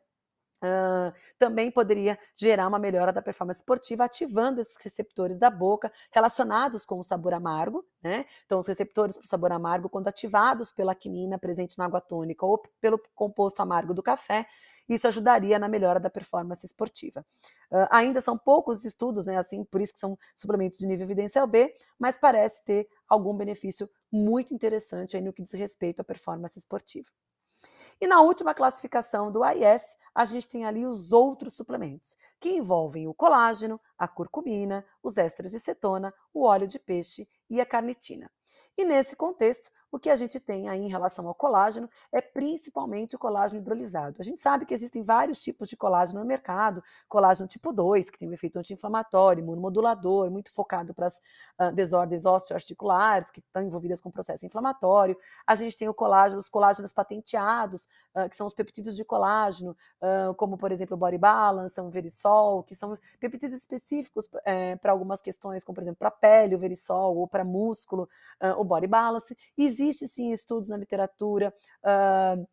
Uh, 0.58 1.14
também 1.38 1.70
poderia 1.70 2.18
gerar 2.36 2.68
uma 2.68 2.80
melhora 2.80 3.14
da 3.14 3.22
performance 3.22 3.60
esportiva, 3.60 4.06
ativando 4.06 4.60
esses 4.60 4.76
receptores 4.82 5.38
da 5.38 5.52
boca 5.52 5.92
relacionados 6.12 6.84
com 6.84 6.98
o 7.00 7.04
sabor 7.04 7.34
amargo, 7.36 7.86
né? 8.02 8.26
Então, 8.44 8.58
os 8.58 8.66
receptores 8.66 9.18
para 9.18 9.24
o 9.24 9.28
sabor 9.28 9.52
amargo, 9.52 9.88
quando 9.88 10.08
ativados 10.08 10.72
pela 10.72 10.96
quinina 10.96 11.38
presente 11.38 11.78
na 11.78 11.86
água 11.86 12.02
tônica 12.02 12.44
ou 12.44 12.58
pelo 12.82 13.00
composto 13.14 13.62
amargo 13.62 13.94
do 13.94 14.02
café, 14.02 14.48
isso 14.88 15.08
ajudaria 15.08 15.60
na 15.60 15.68
melhora 15.68 16.00
da 16.00 16.10
performance 16.10 16.66
esportiva. 16.66 17.26
Uh, 17.72 17.88
ainda 17.90 18.22
são 18.22 18.38
poucos 18.38 18.86
estudos, 18.86 19.26
né, 19.26 19.38
assim, 19.38 19.64
por 19.64 19.82
isso 19.82 19.94
que 19.94 20.00
são 20.00 20.18
suplementos 20.36 20.78
de 20.78 20.88
nível 20.88 21.06
evidencial 21.06 21.48
B, 21.48 21.74
mas 22.00 22.18
parece 22.18 22.64
ter 22.64 22.88
algum 23.08 23.36
benefício 23.36 23.90
muito 24.12 24.54
interessante 24.54 25.20
no 25.20 25.34
que 25.34 25.44
diz 25.44 25.54
respeito 25.54 26.02
à 26.02 26.04
performance 26.04 26.58
esportiva. 26.58 27.10
E 28.00 28.06
na 28.06 28.22
última 28.22 28.54
classificação 28.54 29.32
do 29.32 29.44
AIS, 29.44 29.98
a 30.14 30.24
gente 30.24 30.48
tem 30.48 30.66
ali 30.66 30.86
os 30.86 31.12
outros 31.12 31.56
suplementos, 31.56 32.16
que 32.40 32.50
envolvem 32.50 33.08
o 33.08 33.14
colágeno, 33.14 33.82
a 33.98 34.08
curcumina, 34.08 34.86
os 35.02 35.18
ésteres 35.18 35.52
de 35.52 35.60
cetona, 35.60 36.14
o 36.32 36.46
óleo 36.46 36.68
de 36.68 36.78
peixe 36.78 37.28
e 37.50 37.62
a 37.62 37.66
carnitina. 37.66 38.30
E 38.78 38.86
nesse 38.86 39.16
contexto, 39.16 39.70
o 39.92 39.98
que 39.98 40.10
a 40.10 40.16
gente 40.16 40.40
tem 40.40 40.70
aí 40.70 40.82
em 40.82 40.90
relação 40.90 41.28
ao 41.28 41.34
colágeno 41.34 41.90
é 42.12 42.22
principalmente 42.22 43.16
o 43.16 43.20
colágeno 43.20 43.60
hidrolisado. 43.60 44.18
A 44.20 44.24
gente 44.24 44.40
sabe 44.40 44.66
que 44.66 44.74
existem 44.74 45.02
vários 45.02 45.42
tipos 45.42 45.70
de 45.70 45.78
colágeno 45.78 46.20
no 46.20 46.26
mercado, 46.26 46.84
colágeno 47.08 47.48
tipo 47.48 47.72
2, 47.72 48.10
que 48.10 48.18
tem 48.18 48.28
um 48.28 48.34
efeito 48.34 48.60
anti-inflamatório, 48.60 49.42
imunomodulador, 49.42 50.30
muito 50.30 50.52
focado 50.52 50.94
para 50.94 51.08
as 51.08 51.18
uh, 51.60 51.72
desordens 51.74 52.26
osteoarticulares, 52.26 53.32
que 53.32 53.40
estão 53.40 53.64
envolvidas 53.64 54.02
com 54.02 54.12
processo 54.12 54.46
inflamatório. 54.46 55.18
A 55.46 55.56
gente 55.56 55.76
tem 55.78 55.88
o 55.88 55.94
colágeno, 55.94 56.40
os 56.40 56.50
colágenos 56.50 56.92
patenteados, 56.92 57.88
uh, 58.14 58.30
que 58.30 58.36
são 58.36 58.46
os 58.46 58.54
peptídeos 58.54 58.96
de 58.96 59.06
colágeno, 59.06 59.76
uh, 60.02 60.34
como 60.36 60.58
por 60.58 60.72
exemplo 60.72 60.96
o 60.96 60.98
Body 60.98 61.18
Balance, 61.18 61.80
o 61.80 61.90
Verisol, 61.90 62.62
que 62.64 62.76
são 62.76 62.98
peptídeos 63.20 63.60
específicos 63.60 64.30
eh, 64.46 64.76
para 64.78 64.92
algumas 64.92 65.22
questões, 65.22 65.64
como 65.64 65.76
por 65.76 65.82
exemplo 65.82 66.00
para 66.00 66.12
pele, 66.12 66.56
o 66.56 66.60
Verisol, 66.60 67.16
ou 67.16 67.28
para 67.38 67.46
músculo, 67.46 68.10
o 68.58 68.64
Body 68.64 68.88
Balance. 68.88 69.38
Existe 69.56 70.08
sim 70.08 70.32
estudos 70.32 70.70
na 70.70 70.78
literatura 70.78 71.54
uh, 71.84 72.48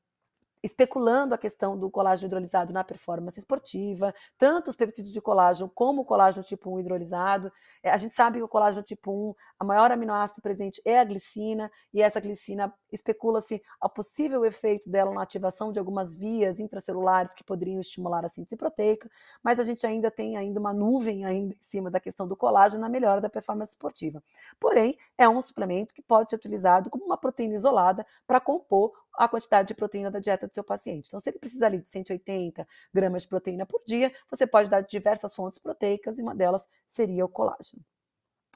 especulando 0.64 1.35
a 1.35 1.38
questão 1.38 1.79
do 1.79 1.90
colágeno 1.90 2.27
hidrolisado 2.27 2.72
na 2.72 2.83
performance 2.83 3.38
esportiva, 3.38 4.14
tanto 4.38 4.70
os 4.70 4.77
peptídeos 4.77 5.12
de 5.12 5.20
colágeno 5.20 5.70
como 5.74 6.00
o 6.00 6.05
colágeno 6.07 6.42
tipo 6.42 6.74
1 6.74 6.81
hidrolisado. 6.81 7.53
É, 7.83 7.90
a 7.90 7.98
gente 7.98 8.14
sabe 8.14 8.38
que 8.38 8.44
o 8.44 8.48
colágeno 8.48 8.83
tipo 8.83 9.12
1, 9.12 9.35
a 9.61 9.64
maior 9.64 9.92
aminoácido 9.92 10.40
presente 10.40 10.81
é 10.83 10.98
a 10.98 11.05
glicina, 11.05 11.70
e 11.92 12.00
essa 12.00 12.18
glicina 12.18 12.72
especula-se 12.90 13.62
ao 13.79 13.90
possível 13.90 14.42
efeito 14.46 14.88
dela 14.88 15.12
na 15.12 15.22
ativação 15.22 15.70
de 15.70 15.79
algumas 15.79 16.14
vias 16.16 16.59
intracelulares 16.59 17.35
que 17.35 17.44
poderiam 17.44 17.81
estimular 17.81 18.24
a 18.24 18.29
síntese 18.29 18.57
proteica, 18.57 19.11
mas 19.42 19.61
a 19.61 19.64
gente 19.64 19.87
ainda 19.87 20.11
tem 20.11 20.38
ainda 20.38 20.59
uma 20.59 20.72
nuvem 20.72 21.27
ainda 21.27 21.53
em 21.53 21.61
cima 21.61 21.90
da 21.90 22.00
questão 22.00 22.27
do 22.27 22.35
colágeno 22.35 22.81
na 22.81 22.88
melhora 22.88 23.20
da 23.20 23.29
performance 23.29 23.72
esportiva. 23.72 24.22
Porém, 24.59 24.96
é 25.18 25.29
um 25.29 25.42
suplemento 25.42 25.92
que 25.92 26.00
pode 26.00 26.31
ser 26.31 26.37
utilizado 26.37 26.88
como 26.88 27.05
uma 27.05 27.18
proteína 27.18 27.55
isolada 27.55 28.07
para 28.27 28.40
compor 28.40 29.03
a 29.16 29.29
quantidade 29.29 29.68
de 29.68 29.74
proteína 29.74 30.11
da 30.11 30.18
dieta 30.18 30.46
do 30.46 30.55
seu 30.55 30.64
paciente. 30.64 31.09
Então, 31.09 31.20
se 31.20 31.31
ele 31.31 31.38
precisa 31.38 31.66
ali 31.66 31.79
de 31.79 31.88
180 31.88 32.66
gramas 32.92 33.22
de 33.22 33.29
proteína 33.29 33.66
por 33.66 33.83
dia, 33.87 34.12
você 34.31 34.46
pode 34.46 34.68
dar 34.68 34.81
diversas 34.83 35.35
fontes 35.35 35.59
proteicas 35.59 36.18
e 36.18 36.22
uma 36.22 36.35
delas 36.35 36.68
seria 36.87 37.24
o 37.24 37.29
colágeno. 37.29 37.83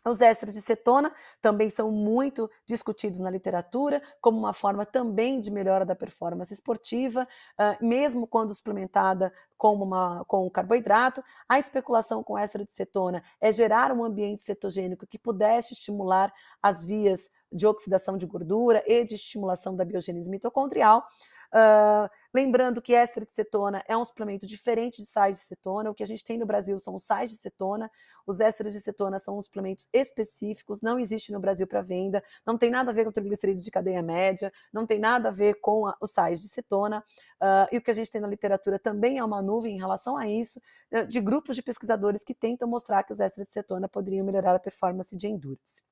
Os 0.05 0.21
ésteres 0.21 0.55
de 0.55 0.63
cetona 0.63 1.13
também 1.41 1.69
são 1.69 1.91
muito 1.91 2.51
discutidos 2.67 3.21
na 3.21 3.31
literatura 3.31 4.03
como 4.21 4.39
uma 4.39 4.53
forma 4.53 4.87
também 4.87 5.41
de 5.41 5.51
melhora 5.51 5.85
da 5.85 5.95
performance 5.95 6.53
esportiva, 6.53 7.27
uh, 7.59 7.85
mesmo 7.85 8.27
quando 8.27 8.55
suplementada 8.55 9.33
com, 9.57 9.75
uma, 9.75 10.25
com 10.27 10.49
carboidrato. 10.49 11.23
A 11.49 11.59
especulação 11.59 12.23
com 12.23 12.39
éster 12.39 12.65
de 12.65 12.73
cetona 12.73 13.23
é 13.41 13.51
gerar 13.51 13.93
um 13.93 14.05
ambiente 14.05 14.43
cetogênico 14.43 15.07
que 15.07 15.19
pudesse 15.19 15.75
estimular 15.75 16.33
as 16.63 16.85
vias 16.85 17.31
de 17.53 17.67
oxidação 17.67 18.17
de 18.17 18.27
gordura 18.27 18.83
e 18.87 19.05
de 19.05 19.15
estimulação 19.15 19.75
da 19.75 19.85
biogênese 19.85 20.29
mitocondrial. 20.29 21.05
Uh, 21.49 22.11
lembrando 22.35 22.83
que 22.83 22.95
éster 22.95 23.25
de 23.25 23.35
cetona 23.35 23.83
é 23.89 23.97
um 23.97 24.05
suplemento 24.05 24.47
diferente 24.47 25.01
de 25.01 25.09
sais 25.09 25.39
de 25.39 25.43
cetona. 25.45 25.91
O 25.91 25.95
que 25.95 26.03
a 26.03 26.07
gente 26.07 26.23
tem 26.23 26.37
no 26.37 26.45
Brasil 26.45 26.79
são 26.79 26.95
os 26.95 27.05
sais 27.05 27.31
de 27.31 27.37
cetona. 27.39 27.91
Os 28.27 28.41
ésteres 28.41 28.75
de 28.75 28.81
cetona 28.81 29.19
são 29.19 29.41
suplementos 29.41 29.89
específicos, 29.91 30.83
não 30.83 30.99
existe 30.99 31.33
no 31.33 31.41
Brasil 31.41 31.67
para 31.67 31.81
venda, 31.81 32.23
não 32.47 32.59
tem 32.59 32.71
nada 32.71 32.91
a 32.91 32.95
ver 32.95 33.07
com 33.07 33.13
triglicerídeos 33.13 33.65
de 33.65 33.71
cadeia 33.71 34.03
média, 34.03 34.53
não 34.71 34.87
tem 34.87 34.99
nada 34.99 35.31
a 35.31 35.33
ver 35.33 35.55
com 35.55 35.87
a, 35.87 35.97
os 36.03 36.11
sais 36.11 36.43
de 36.43 36.49
cetona. 36.49 37.03
Uh, 37.41 37.73
e 37.73 37.79
o 37.79 37.83
que 37.83 37.91
a 37.91 37.95
gente 37.95 38.11
tem 38.11 38.21
na 38.21 38.29
literatura 38.29 38.79
também 38.79 39.19
é 39.19 39.25
uma 39.25 39.41
nuvem 39.41 39.75
em 39.75 39.79
relação 39.79 40.19
a 40.19 40.29
isso, 40.29 40.61
de 41.09 41.21
grupos 41.21 41.57
de 41.57 41.63
pesquisadores 41.63 42.23
que 42.23 42.35
tentam 42.35 42.69
mostrar 42.69 43.03
que 43.05 43.13
os 43.13 43.21
ésteres 43.21 43.49
de 43.49 43.55
cetona 43.55 43.89
poderiam 43.89 44.27
melhorar 44.27 44.55
a 44.55 44.59
performance 44.59 45.17
de 45.17 45.27
endurance. 45.27 45.83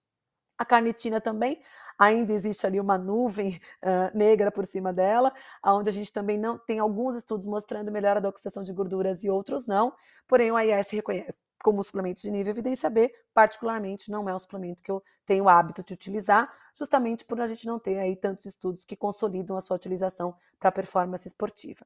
A 0.59 0.65
carnitina 0.65 1.21
também, 1.21 1.61
ainda 1.99 2.33
existe 2.33 2.67
ali 2.67 2.81
uma 2.81 2.99
nuvem 2.99 3.61
uh, 3.83 4.17
negra 4.17 4.51
por 4.51 4.67
cima 4.67 4.93
dela, 4.93 5.33
onde 5.65 5.89
a 5.89 5.93
gente 5.93 6.13
também 6.13 6.39
não 6.39 6.59
tem 6.59 6.79
alguns 6.79 7.17
estudos 7.17 7.47
mostrando 7.47 7.93
melhora 7.93 8.21
da 8.21 8.29
oxidação 8.29 8.63
de 8.63 8.73
gorduras 8.73 9.25
e 9.25 9.31
outros 9.31 9.67
não, 9.67 9.93
porém 10.27 10.51
o 10.51 10.57
AIS 10.57 10.91
reconhece 10.91 11.43
como 11.63 11.83
suplemento 11.83 12.21
de 12.21 12.31
nível 12.31 12.53
evidência 12.53 12.89
B, 12.89 13.13
particularmente 13.35 14.11
não 14.11 14.29
é 14.29 14.35
um 14.35 14.39
suplemento 14.39 14.83
que 14.83 14.91
eu 14.91 15.03
tenho 15.25 15.45
o 15.45 15.49
hábito 15.49 15.83
de 15.83 15.95
utilizar, 15.95 16.53
justamente 16.75 17.25
por 17.25 17.41
a 17.41 17.47
gente 17.47 17.67
não 17.67 17.79
ter 17.79 17.99
aí 17.99 18.15
tantos 18.15 18.47
estudos 18.47 18.85
que 18.85 18.95
consolidam 18.95 19.57
a 19.57 19.61
sua 19.61 19.77
utilização 19.77 20.35
para 20.61 20.71
performance 20.71 21.27
esportiva. 21.27 21.85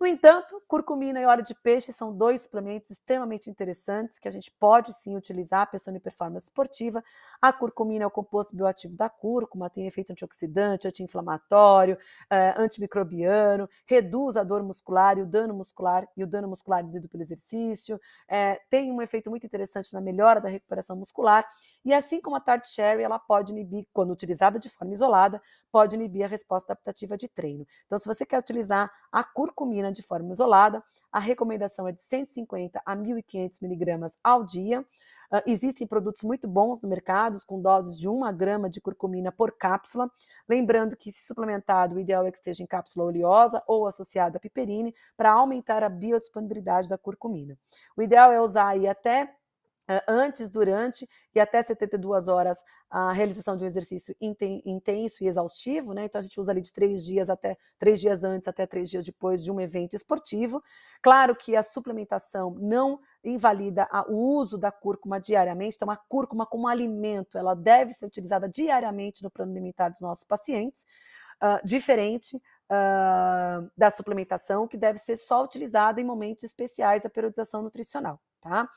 No 0.00 0.06
entanto, 0.06 0.62
curcumina 0.66 1.20
e 1.20 1.26
óleo 1.26 1.42
de 1.42 1.54
peixe 1.54 1.92
são 1.92 2.10
dois 2.10 2.40
suplementos 2.40 2.90
extremamente 2.90 3.50
interessantes 3.50 4.18
que 4.18 4.26
a 4.26 4.30
gente 4.30 4.50
pode 4.50 4.94
sim 4.94 5.14
utilizar 5.14 5.70
pensando 5.70 5.96
em 5.96 6.00
performance 6.00 6.46
esportiva. 6.46 7.04
A 7.38 7.52
curcumina 7.52 8.04
é 8.04 8.06
o 8.06 8.10
composto 8.10 8.56
bioativo 8.56 8.96
da 8.96 9.10
cúrcuma, 9.30 9.70
tem 9.70 9.86
efeito 9.86 10.10
antioxidante, 10.10 10.88
anti-inflamatório, 10.88 11.96
eh, 12.28 12.54
antimicrobiano, 12.58 13.68
reduz 13.86 14.36
a 14.36 14.42
dor 14.42 14.62
muscular 14.64 15.16
e 15.18 15.22
o 15.22 15.26
dano 15.26 15.54
muscular 15.54 16.08
e 16.16 16.24
o 16.24 16.26
dano 16.26 16.48
muscular 16.48 16.82
induzido 16.82 17.08
pelo 17.08 17.22
exercício, 17.22 18.00
eh, 18.28 18.60
tem 18.68 18.90
um 18.90 19.00
efeito 19.00 19.30
muito 19.30 19.46
interessante 19.46 19.92
na 19.92 20.00
melhora 20.00 20.40
da 20.40 20.48
recuperação 20.48 20.96
muscular 20.96 21.46
e 21.84 21.94
assim 21.94 22.20
como 22.20 22.34
a 22.34 22.40
tart 22.40 22.66
cherry, 22.66 23.04
ela 23.04 23.18
pode 23.18 23.52
inibir, 23.52 23.86
quando 23.92 24.10
utilizada 24.10 24.58
de 24.58 24.68
forma 24.68 24.92
isolada, 24.92 25.40
pode 25.70 25.94
inibir 25.94 26.24
a 26.24 26.28
resposta 26.28 26.72
adaptativa 26.72 27.16
de 27.16 27.28
treino. 27.28 27.64
Então, 27.86 27.98
se 27.98 28.06
você 28.06 28.26
quer 28.26 28.38
utilizar 28.38 28.90
a 29.12 29.22
curcumina 29.22 29.92
de 29.92 30.02
forma 30.02 30.32
isolada, 30.32 30.82
a 31.12 31.20
recomendação 31.20 31.86
é 31.86 31.92
de 31.92 32.02
150 32.02 32.82
a 32.84 32.96
1.500 32.96 33.62
miligramas 33.62 34.18
ao 34.22 34.44
dia. 34.44 34.84
Uh, 35.32 35.42
existem 35.46 35.86
produtos 35.86 36.22
muito 36.22 36.48
bons 36.48 36.80
no 36.80 36.88
mercado, 36.88 37.38
com 37.46 37.60
doses 37.60 37.98
de 37.98 38.08
1 38.08 38.36
grama 38.36 38.68
de 38.68 38.80
curcumina 38.80 39.30
por 39.30 39.52
cápsula. 39.52 40.10
Lembrando 40.48 40.96
que, 40.96 41.12
se 41.12 41.24
suplementado, 41.24 41.96
o 41.96 42.00
ideal 42.00 42.26
é 42.26 42.30
que 42.30 42.38
esteja 42.38 42.62
em 42.62 42.66
cápsula 42.66 43.06
oleosa 43.06 43.62
ou 43.66 43.86
associada 43.86 44.38
a 44.38 44.40
piperine, 44.40 44.94
para 45.16 45.32
aumentar 45.32 45.82
a 45.84 45.88
biodisponibilidade 45.88 46.88
da 46.88 46.98
curcumina. 46.98 47.56
O 47.96 48.02
ideal 48.02 48.32
é 48.32 48.40
usar 48.40 48.68
aí 48.68 48.88
até 48.88 49.34
antes, 50.08 50.48
durante 50.48 51.08
e 51.34 51.40
até 51.40 51.62
72 51.62 52.28
horas 52.28 52.58
a 52.90 53.12
realização 53.12 53.56
de 53.56 53.64
um 53.64 53.66
exercício 53.66 54.14
intenso 54.20 55.22
e 55.22 55.28
exaustivo, 55.28 55.92
né? 55.92 56.04
Então 56.04 56.18
a 56.18 56.22
gente 56.22 56.40
usa 56.40 56.50
ali 56.52 56.60
de 56.60 56.72
três 56.72 57.04
dias 57.04 57.30
até 57.30 57.56
três 57.78 58.00
dias 58.00 58.24
antes 58.24 58.48
até 58.48 58.66
três 58.66 58.90
dias 58.90 59.04
depois 59.04 59.42
de 59.44 59.50
um 59.52 59.60
evento 59.60 59.94
esportivo. 59.94 60.62
Claro 61.00 61.36
que 61.36 61.54
a 61.54 61.62
suplementação 61.62 62.56
não 62.58 63.00
invalida 63.22 63.88
o 64.08 64.16
uso 64.36 64.58
da 64.58 64.72
cúrcuma 64.72 65.20
diariamente, 65.20 65.76
então 65.76 65.90
a 65.90 65.96
cúrcuma 65.96 66.46
como 66.46 66.66
alimento 66.66 67.38
ela 67.38 67.54
deve 67.54 67.92
ser 67.92 68.06
utilizada 68.06 68.48
diariamente 68.48 69.22
no 69.22 69.30
plano 69.30 69.52
alimentar 69.52 69.90
dos 69.90 70.00
nossos 70.00 70.24
pacientes, 70.24 70.84
uh, 71.42 71.64
diferente 71.64 72.36
uh, 72.36 73.70
da 73.76 73.90
suplementação 73.90 74.66
que 74.66 74.76
deve 74.76 74.98
ser 74.98 75.16
só 75.16 75.44
utilizada 75.44 76.00
em 76.00 76.04
momentos 76.04 76.44
especiais 76.44 77.02
da 77.02 77.10
periodização 77.10 77.62
nutricional, 77.62 78.20
tá? 78.40 78.68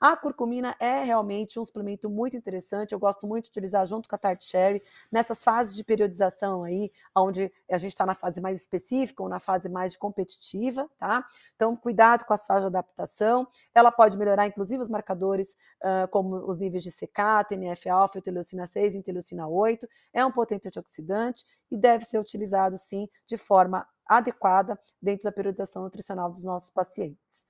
A 0.00 0.16
curcumina 0.16 0.74
é 0.80 1.04
realmente 1.04 1.60
um 1.60 1.64
suplemento 1.64 2.08
muito 2.08 2.34
interessante, 2.34 2.92
eu 2.92 2.98
gosto 2.98 3.26
muito 3.26 3.44
de 3.44 3.50
utilizar 3.50 3.84
junto 3.84 4.08
com 4.08 4.14
a 4.14 4.18
tart 4.18 4.42
cherry 4.42 4.82
nessas 5.12 5.44
fases 5.44 5.76
de 5.76 5.84
periodização 5.84 6.64
aí, 6.64 6.90
onde 7.14 7.52
a 7.70 7.76
gente 7.76 7.92
está 7.92 8.06
na 8.06 8.14
fase 8.14 8.40
mais 8.40 8.58
específica 8.58 9.22
ou 9.22 9.28
na 9.28 9.38
fase 9.38 9.68
mais 9.68 9.96
competitiva, 9.96 10.88
tá? 10.98 11.22
Então, 11.54 11.76
cuidado 11.76 12.24
com 12.24 12.32
as 12.32 12.46
fases 12.46 12.62
de 12.62 12.68
adaptação. 12.68 13.46
Ela 13.74 13.92
pode 13.92 14.16
melhorar, 14.16 14.46
inclusive, 14.46 14.80
os 14.80 14.88
marcadores 14.88 15.54
uh, 15.82 16.08
como 16.08 16.48
os 16.48 16.56
níveis 16.56 16.82
de 16.82 16.90
CK, 16.90 17.46
TNF-alfa, 17.46 18.18
interleucina 18.18 18.64
6 18.64 18.94
e 18.94 18.98
interleucina 18.98 19.46
8. 19.46 19.86
É 20.14 20.24
um 20.24 20.32
potente 20.32 20.66
antioxidante 20.66 21.44
e 21.70 21.76
deve 21.76 22.06
ser 22.06 22.18
utilizado, 22.18 22.74
sim, 22.78 23.06
de 23.26 23.36
forma 23.36 23.86
adequada 24.06 24.80
dentro 25.00 25.24
da 25.24 25.32
periodização 25.32 25.82
nutricional 25.82 26.30
dos 26.30 26.42
nossos 26.42 26.70
pacientes. 26.70 27.46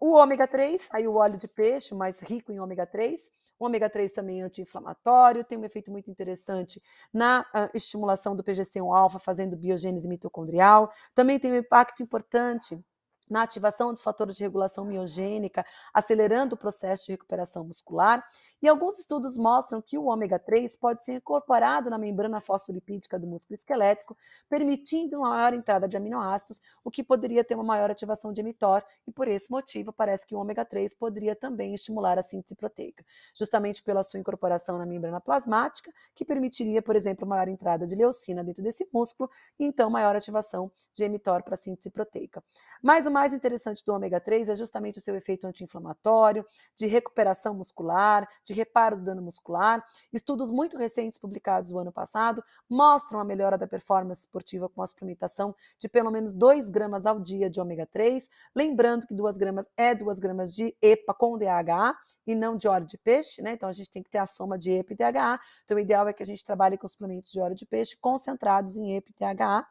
O 0.00 0.14
ômega 0.14 0.46
3, 0.46 0.88
aí 0.92 1.08
o 1.08 1.14
óleo 1.14 1.38
de 1.38 1.48
peixe, 1.48 1.94
mais 1.94 2.20
rico 2.20 2.52
em 2.52 2.60
ômega 2.60 2.86
3. 2.86 3.30
O 3.58 3.66
ômega 3.66 3.90
3 3.90 4.12
também 4.12 4.40
é 4.40 4.44
anti-inflamatório, 4.44 5.42
tem 5.42 5.58
um 5.58 5.64
efeito 5.64 5.90
muito 5.90 6.08
interessante 6.08 6.80
na 7.12 7.40
uh, 7.40 7.68
estimulação 7.74 8.36
do 8.36 8.44
PGC1-alfa, 8.44 9.18
fazendo 9.18 9.56
biogênese 9.56 10.06
mitocondrial. 10.06 10.92
Também 11.14 11.40
tem 11.40 11.52
um 11.52 11.56
impacto 11.56 12.00
importante 12.02 12.80
na 13.28 13.42
ativação 13.42 13.92
dos 13.92 14.02
fatores 14.02 14.36
de 14.36 14.42
regulação 14.42 14.84
miogênica, 14.84 15.64
acelerando 15.92 16.54
o 16.54 16.58
processo 16.58 17.06
de 17.06 17.12
recuperação 17.12 17.64
muscular. 17.64 18.24
E 18.60 18.68
alguns 18.68 18.98
estudos 18.98 19.36
mostram 19.36 19.80
que 19.80 19.98
o 19.98 20.06
ômega 20.06 20.38
3 20.38 20.76
pode 20.76 21.04
ser 21.04 21.14
incorporado 21.14 21.90
na 21.90 21.98
membrana 21.98 22.40
fosfolipídica 22.40 23.18
do 23.18 23.26
músculo 23.26 23.54
esquelético, 23.54 24.16
permitindo 24.48 25.18
uma 25.18 25.30
maior 25.30 25.54
entrada 25.54 25.88
de 25.88 25.96
aminoácidos, 25.96 26.60
o 26.84 26.90
que 26.90 27.02
poderia 27.02 27.44
ter 27.44 27.54
uma 27.54 27.64
maior 27.64 27.90
ativação 27.90 28.32
de 28.32 28.42
mTOR, 28.42 28.82
e 29.06 29.12
por 29.12 29.28
esse 29.28 29.50
motivo 29.50 29.92
parece 29.92 30.26
que 30.26 30.34
o 30.34 30.38
ômega 30.38 30.64
3 30.64 30.94
poderia 30.94 31.34
também 31.34 31.74
estimular 31.74 32.18
a 32.18 32.22
síntese 32.22 32.54
proteica, 32.54 33.04
justamente 33.34 33.82
pela 33.82 34.02
sua 34.02 34.20
incorporação 34.20 34.78
na 34.78 34.86
membrana 34.86 35.20
plasmática, 35.20 35.92
que 36.14 36.24
permitiria, 36.24 36.82
por 36.82 36.96
exemplo, 36.96 37.26
maior 37.26 37.48
entrada 37.48 37.86
de 37.86 37.94
leucina 37.94 38.42
dentro 38.42 38.62
desse 38.62 38.88
músculo 38.92 39.30
e 39.58 39.64
então 39.64 39.90
maior 39.90 40.16
ativação 40.16 40.70
de 40.94 41.08
mTOR 41.08 41.42
para 41.42 41.54
a 41.54 41.56
síntese 41.56 41.90
proteica. 41.90 42.42
Mais 42.82 43.06
uma 43.06 43.17
mais 43.18 43.34
interessante 43.34 43.84
do 43.84 43.92
ômega 43.92 44.20
3 44.20 44.48
é 44.48 44.54
justamente 44.54 45.00
o 45.00 45.02
seu 45.02 45.16
efeito 45.16 45.44
anti-inflamatório, 45.44 46.46
de 46.76 46.86
recuperação 46.86 47.52
muscular, 47.52 48.28
de 48.44 48.52
reparo 48.52 48.96
do 48.96 49.02
dano 49.02 49.20
muscular. 49.20 49.84
Estudos 50.12 50.52
muito 50.52 50.78
recentes 50.78 51.18
publicados 51.18 51.68
no 51.72 51.80
ano 51.80 51.90
passado 51.90 52.44
mostram 52.70 53.18
a 53.18 53.24
melhora 53.24 53.58
da 53.58 53.66
performance 53.66 54.20
esportiva 54.20 54.68
com 54.68 54.82
a 54.82 54.86
suplementação 54.86 55.52
de 55.80 55.88
pelo 55.88 56.12
menos 56.12 56.32
2 56.32 56.70
gramas 56.70 57.06
ao 57.06 57.18
dia 57.18 57.50
de 57.50 57.60
ômega 57.60 57.84
3. 57.86 58.30
Lembrando 58.54 59.04
que 59.04 59.14
2 59.14 59.36
gramas 59.36 59.66
é 59.76 59.96
2 59.96 60.20
gramas 60.20 60.54
de 60.54 60.76
EPA 60.80 61.12
com 61.12 61.36
DHA 61.36 61.96
e 62.24 62.36
não 62.36 62.56
de 62.56 62.68
óleo 62.68 62.86
de 62.86 62.96
peixe, 62.96 63.42
né? 63.42 63.54
Então 63.54 63.68
a 63.68 63.72
gente 63.72 63.90
tem 63.90 64.00
que 64.00 64.10
ter 64.10 64.18
a 64.18 64.26
soma 64.26 64.56
de 64.56 64.70
EPA 64.70 64.92
e 64.92 64.96
DHA. 64.96 65.40
Então 65.64 65.76
o 65.76 65.80
ideal 65.80 66.06
é 66.06 66.12
que 66.12 66.22
a 66.22 66.26
gente 66.26 66.44
trabalhe 66.44 66.78
com 66.78 66.86
suplementos 66.86 67.32
de 67.32 67.40
óleo 67.40 67.56
de 67.56 67.66
peixe 67.66 67.96
concentrados 67.96 68.76
em 68.76 68.96
EPA 68.96 69.10
e 69.10 69.34
DHA. 69.34 69.66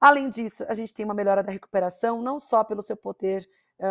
Além 0.00 0.28
disso, 0.28 0.64
a 0.68 0.74
gente 0.74 0.94
tem 0.94 1.04
uma 1.04 1.14
melhora 1.14 1.42
da 1.42 1.50
recuperação, 1.50 2.22
não 2.22 2.38
só 2.38 2.62
pelo 2.62 2.82
seu 2.82 2.96
poder 2.96 3.48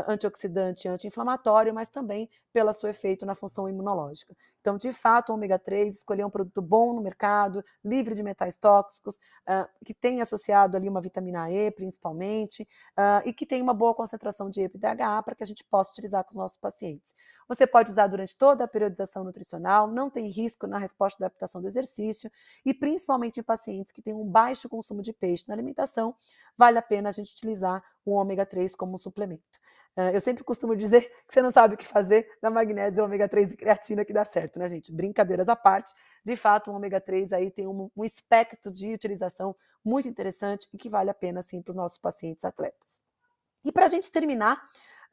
antioxidante 0.07 0.87
anti-inflamatório, 0.87 1.73
mas 1.73 1.87
também 1.89 2.29
pelo 2.51 2.73
seu 2.73 2.89
efeito 2.89 3.25
na 3.25 3.35
função 3.35 3.69
imunológica. 3.69 4.35
Então, 4.59 4.75
de 4.75 4.91
fato, 4.91 5.29
o 5.29 5.35
ômega 5.35 5.57
3 5.57 5.95
escolher 5.95 6.25
um 6.25 6.29
produto 6.29 6.61
bom 6.61 6.93
no 6.93 7.01
mercado, 7.01 7.63
livre 7.85 8.13
de 8.13 8.21
metais 8.21 8.57
tóxicos, 8.57 9.15
uh, 9.15 9.65
que 9.85 9.93
tem 9.93 10.21
associado 10.21 10.75
ali 10.75 10.89
uma 10.89 10.99
vitamina 10.99 11.49
E, 11.49 11.71
principalmente, 11.71 12.63
uh, 12.97 13.25
e 13.25 13.31
que 13.31 13.45
tem 13.45 13.61
uma 13.61 13.73
boa 13.73 13.95
concentração 13.95 14.49
de 14.49 14.61
EPA 14.61 14.75
e 14.75 14.79
DHA 14.79 15.23
para 15.23 15.35
que 15.35 15.43
a 15.43 15.45
gente 15.47 15.63
possa 15.63 15.91
utilizar 15.91 16.23
com 16.25 16.31
os 16.31 16.35
nossos 16.35 16.57
pacientes. 16.57 17.15
Você 17.47 17.65
pode 17.65 17.91
usar 17.91 18.07
durante 18.07 18.35
toda 18.35 18.65
a 18.65 18.67
periodização 18.67 19.23
nutricional, 19.23 19.87
não 19.87 20.09
tem 20.09 20.29
risco 20.29 20.67
na 20.67 20.77
resposta 20.77 21.17
da 21.17 21.27
adaptação 21.27 21.61
do 21.61 21.67
exercício 21.67 22.29
e 22.65 22.73
principalmente 22.73 23.39
em 23.39 23.43
pacientes 23.43 23.93
que 23.93 24.01
têm 24.01 24.13
um 24.13 24.25
baixo 24.25 24.67
consumo 24.67 25.01
de 25.01 25.13
peixe 25.13 25.45
na 25.47 25.53
alimentação, 25.53 26.13
vale 26.57 26.77
a 26.77 26.81
pena 26.81 27.07
a 27.07 27.11
gente 27.11 27.31
utilizar 27.31 27.81
o 28.11 28.15
ômega 28.15 28.45
3 28.45 28.75
como 28.75 28.97
suplemento. 28.97 29.59
Eu 30.13 30.21
sempre 30.21 30.43
costumo 30.43 30.75
dizer 30.75 31.09
que 31.27 31.33
você 31.33 31.41
não 31.41 31.49
sabe 31.49 31.73
o 31.73 31.77
que 31.77 31.85
fazer 31.85 32.29
na 32.39 32.51
magnésio, 32.51 33.03
ômega 33.03 33.27
3 33.27 33.53
e 33.53 33.57
creatina 33.57 34.05
que 34.05 34.13
dá 34.13 34.23
certo, 34.23 34.59
né, 34.59 34.69
gente? 34.69 34.91
Brincadeiras 34.91 35.49
à 35.49 35.55
parte, 35.55 35.91
de 36.23 36.35
fato, 36.35 36.69
o 36.69 36.75
ômega 36.75 37.01
3 37.01 37.33
aí 37.33 37.49
tem 37.49 37.67
um, 37.67 37.89
um 37.95 38.05
espectro 38.05 38.71
de 38.71 38.93
utilização 38.93 39.55
muito 39.83 40.07
interessante 40.07 40.69
e 40.71 40.77
que 40.77 40.87
vale 40.87 41.09
a 41.09 41.15
pena, 41.15 41.41
sim, 41.41 41.61
para 41.63 41.71
os 41.71 41.75
nossos 41.75 41.97
pacientes 41.97 42.45
atletas. 42.45 43.01
E 43.65 43.71
para 43.71 43.85
a 43.85 43.87
gente 43.87 44.11
terminar, 44.11 44.61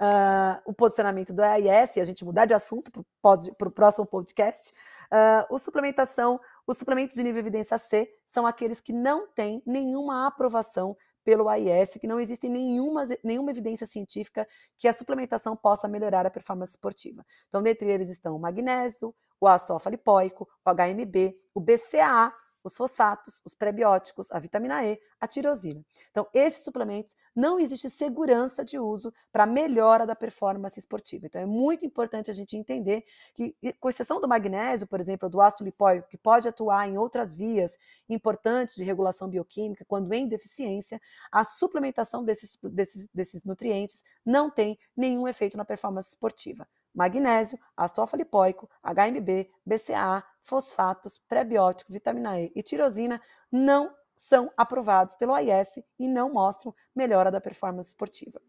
uh, 0.00 0.61
o 0.64 0.72
posicionamento 0.72 1.33
do 1.33 1.42
AIS 1.42 1.96
e 1.96 2.00
a 2.00 2.04
gente 2.04 2.24
mudar 2.24 2.46
de 2.46 2.54
assunto 2.54 3.04
para 3.22 3.68
o 3.68 3.70
próximo 3.70 4.07
podcast, 4.07 4.72
uh, 5.12 5.54
o 5.54 5.59
suplementação, 5.59 6.40
os 6.66 6.78
suplementos 6.78 7.16
de 7.16 7.22
nível 7.22 7.40
evidência 7.40 7.78
C 7.78 8.12
são 8.24 8.46
aqueles 8.46 8.80
que 8.80 8.92
não 8.92 9.28
têm 9.28 9.62
nenhuma 9.66 10.26
aprovação 10.26 10.96
pelo 11.25 11.49
AIS, 11.49 11.95
que 11.95 12.07
não 12.07 12.21
existe 12.21 12.49
nenhuma, 12.49 13.05
nenhuma 13.23 13.51
evidência 13.51 13.87
científica 13.87 14.47
que 14.79 14.87
a 14.87 14.93
suplementação 14.93 15.57
possa 15.57 15.89
melhorar 15.89 16.27
a 16.27 16.31
performance 16.31 16.73
esportiva. 16.73 17.25
Então, 17.49 17.63
dentre 17.63 17.91
eles 17.91 18.11
estão 18.11 18.37
o 18.37 18.39
magnésio, 18.39 19.15
o 19.41 19.49
ácido 19.49 19.73
alfa-lipoico, 19.73 20.49
o 20.65 20.71
HMB, 20.71 21.37
o 21.55 21.61
BCAA 21.61 22.33
os 22.64 22.77
fosfatos, 22.77 23.42
os 23.44 23.55
prebióticos, 23.55 24.33
a 24.33 24.38
vitamina 24.38 24.83
E, 24.85 24.98
a 25.20 25.27
tirosina. 25.27 25.85
Então, 26.11 26.27
esses 26.33 26.64
suplementos 26.64 27.14
não 27.37 27.61
existe 27.61 27.90
segurança 27.90 28.64
de 28.64 28.79
uso 28.79 29.12
para 29.31 29.44
melhora 29.44 30.07
da 30.07 30.16
performance 30.16 30.79
esportiva. 30.79 31.27
Então, 31.27 31.40
é 31.40 31.46
muito 31.46 31.85
importante 31.85 32.31
a 32.31 32.35
gente 32.35 32.57
entender 32.57 33.05
que, 33.35 33.55
com 33.79 33.90
exceção 33.90 34.20
do 34.20 34.27
magnésio, 34.27 34.87
por 34.87 34.98
exemplo, 34.98 35.29
do 35.29 35.40
ácido 35.40 35.64
lipóico, 35.64 36.09
que 36.09 36.16
pode 36.16 36.48
atuar 36.48 36.88
em 36.88 36.96
outras 36.96 37.35
vias 37.35 37.79
importantes 38.09 38.74
de 38.74 38.83
regulação 38.83 39.29
bioquímica, 39.29 39.85
quando 39.85 40.12
em 40.14 40.27
deficiência, 40.27 41.00
a 41.31 41.44
suplementação 41.44 42.24
desses, 42.24 42.59
desses, 42.62 43.09
desses 43.12 43.44
nutrientes 43.44 44.03
não 44.24 44.50
tem 44.50 44.79
nenhum 44.96 45.29
efeito 45.29 45.57
na 45.57 45.64
performance 45.64 46.09
esportiva 46.09 46.66
magnésio, 46.94 47.59
ácido 47.76 48.00
alfa-lipoico, 48.00 48.70
HMB, 48.83 49.50
BCA, 49.66 50.22
fosfatos, 50.42 51.18
prebióticos, 51.18 51.92
vitamina 51.92 52.40
E 52.40 52.52
e 52.54 52.62
tirosina 52.62 53.20
não 53.50 53.92
são 54.14 54.50
aprovados 54.57 55.16
pelo 55.16 55.35
AIS 55.35 55.80
e 55.98 56.07
não 56.07 56.33
mostram 56.33 56.74
melhora 56.94 57.30
da 57.30 57.40
performance 57.40 57.88
esportiva. 57.88 58.40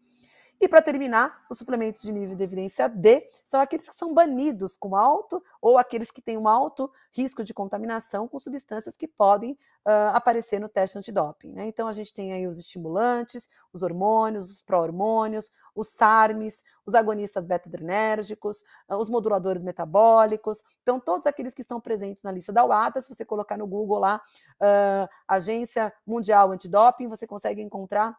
E 0.58 0.66
para 0.66 0.80
terminar, 0.80 1.44
os 1.50 1.58
suplementos 1.58 2.00
de 2.00 2.10
nível 2.10 2.34
de 2.34 2.42
evidência 2.42 2.88
D 2.88 3.28
são 3.44 3.60
aqueles 3.60 3.90
que 3.90 3.96
são 3.96 4.14
banidos 4.14 4.74
com 4.74 4.96
alto 4.96 5.42
ou 5.60 5.76
aqueles 5.76 6.10
que 6.10 6.22
têm 6.22 6.38
um 6.38 6.48
alto 6.48 6.90
risco 7.12 7.44
de 7.44 7.52
contaminação 7.52 8.26
com 8.26 8.38
substâncias 8.38 8.96
que 8.96 9.06
podem 9.06 9.52
uh, 9.52 10.14
aparecer 10.14 10.58
no 10.58 10.68
teste 10.68 10.96
antidoping. 10.96 11.52
Né? 11.52 11.66
Então 11.66 11.86
a 11.86 11.92
gente 11.92 12.12
tem 12.12 12.32
aí 12.32 12.46
os 12.46 12.58
estimulantes, 12.58 13.50
os 13.70 13.82
hormônios, 13.82 14.50
os 14.50 14.62
pró-hormônios, 14.62 15.52
os 15.74 15.88
SARMs, 15.88 16.64
os 16.86 16.94
agonistas 16.94 17.44
beta-adrenérgicos, 17.44 18.64
uh, 18.88 18.96
os 18.96 19.10
moduladores 19.10 19.62
metabólicos. 19.62 20.62
Então 20.82 20.98
todos 20.98 21.26
aqueles 21.26 21.52
que 21.52 21.60
estão 21.60 21.78
presentes 21.78 22.22
na 22.22 22.32
lista 22.32 22.50
da 22.50 22.64
UADA, 22.64 23.02
se 23.02 23.14
você 23.14 23.26
colocar 23.26 23.58
no 23.58 23.66
Google 23.66 23.98
lá, 23.98 24.22
uh, 24.60 25.08
Agência 25.28 25.92
Mundial 26.06 26.50
Antidoping, 26.50 27.08
você 27.08 27.26
consegue 27.26 27.60
encontrar 27.60 28.16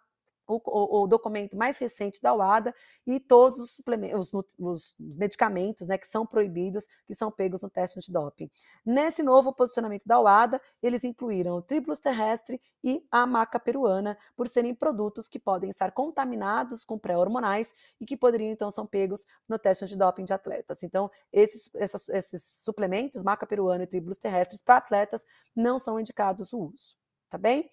o, 0.48 1.04
o, 1.04 1.08
documento 1.08 1.58
mais 1.58 1.78
recente 1.78 2.22
da 2.22 2.34
UADA 2.34 2.74
e 3.06 3.20
todos 3.20 3.60
os, 3.60 3.72
suplementos, 3.72 4.34
os, 4.34 4.56
os, 4.58 4.96
os, 5.00 5.18
medicamentos 5.18 5.88
né, 5.88 5.98
que 5.98 6.08
são 6.08 6.26
proibidos, 6.26 6.88
que 7.06 7.14
são 7.14 7.30
pegos 7.30 7.62
no 7.62 7.70
teste 7.70 8.00
antidoping. 8.00 8.50
Nesse 8.86 9.22
novo 9.22 9.52
posicionamento 9.52 10.06
da 10.06 10.20
UADA, 10.20 10.62
eles 10.82 11.04
incluíram 11.04 11.56
o 11.58 11.62
triplos 11.62 12.00
terrestre 12.00 12.62
e 12.84 13.06
a 13.12 13.26
maca 13.28 13.60
peruana, 13.60 14.18
por 14.36 14.48
serem 14.48 14.74
produtos 14.74 15.28
que 15.28 15.40
podem 15.40 15.70
estar 15.70 15.92
contaminados 15.92 16.86
com 16.86 16.98
pré-hormonais 16.98 17.76
e 18.00 18.06
que 18.06 18.16
poderiam, 18.16 18.52
então, 18.52 18.72
ser 18.72 18.86
pegos 18.88 19.26
no 19.48 19.60
teste 19.60 19.84
antidoping 19.84 20.24
de 20.24 20.34
atletas. 20.34 20.84
Então, 20.84 21.12
esses, 21.32 21.70
essas, 21.76 22.08
esses 22.10 22.44
suplementos, 22.64 23.24
maca 23.24 23.46
peruana 23.46 23.84
e 23.84 23.88
triplos 23.88 24.18
terrestres, 24.18 24.62
para 24.62 24.78
atletas, 24.78 25.26
não 25.56 25.78
são 25.78 26.00
indicados 26.00 26.54
o 26.54 26.60
uso. 26.60 26.96
Tá 27.30 27.38
bem? 27.38 27.70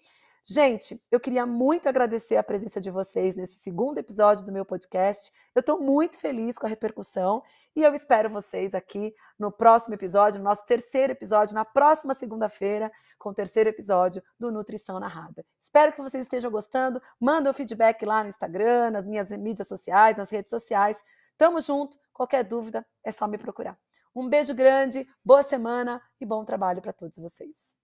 Gente, 0.47 1.01
eu 1.11 1.19
queria 1.19 1.43
muito 1.43 1.89
agradecer 1.89 2.37
a 2.37 2.43
presença 2.43 2.79
de 2.79 2.91
vocês 2.91 3.35
nesse 3.35 3.57
segundo 3.57 3.97
episódio 3.97 4.45
do 4.45 4.51
meu 4.51 4.63
podcast. 4.63 5.31
Eu 5.55 5.61
estou 5.61 5.81
muito 5.81 6.19
feliz 6.19 6.55
com 6.55 6.67
a 6.67 6.69
repercussão 6.69 7.41
e 7.75 7.81
eu 7.81 7.91
espero 7.95 8.29
vocês 8.29 8.75
aqui 8.75 9.15
no 9.39 9.51
próximo 9.51 9.95
episódio, 9.95 10.37
no 10.37 10.43
nosso 10.43 10.63
terceiro 10.63 11.13
episódio, 11.13 11.55
na 11.55 11.65
próxima 11.65 12.13
segunda-feira, 12.13 12.91
com 13.17 13.29
o 13.29 13.33
terceiro 13.33 13.71
episódio 13.71 14.21
do 14.39 14.51
Nutrição 14.51 14.99
Narrada. 14.99 15.43
Espero 15.57 15.91
que 15.91 16.01
vocês 16.01 16.21
estejam 16.21 16.51
gostando. 16.51 17.01
Manda 17.19 17.49
o 17.49 17.53
feedback 17.53 18.05
lá 18.05 18.21
no 18.21 18.29
Instagram, 18.29 18.91
nas 18.91 19.07
minhas 19.07 19.31
mídias 19.31 19.67
sociais, 19.67 20.15
nas 20.15 20.29
redes 20.29 20.51
sociais. 20.51 21.03
Tamo 21.35 21.59
junto. 21.59 21.97
Qualquer 22.13 22.43
dúvida 22.43 22.85
é 23.03 23.11
só 23.11 23.27
me 23.27 23.39
procurar. 23.39 23.75
Um 24.15 24.29
beijo 24.29 24.53
grande, 24.53 25.07
boa 25.23 25.41
semana 25.41 25.99
e 26.21 26.25
bom 26.25 26.45
trabalho 26.45 26.83
para 26.83 26.93
todos 26.93 27.17
vocês. 27.17 27.83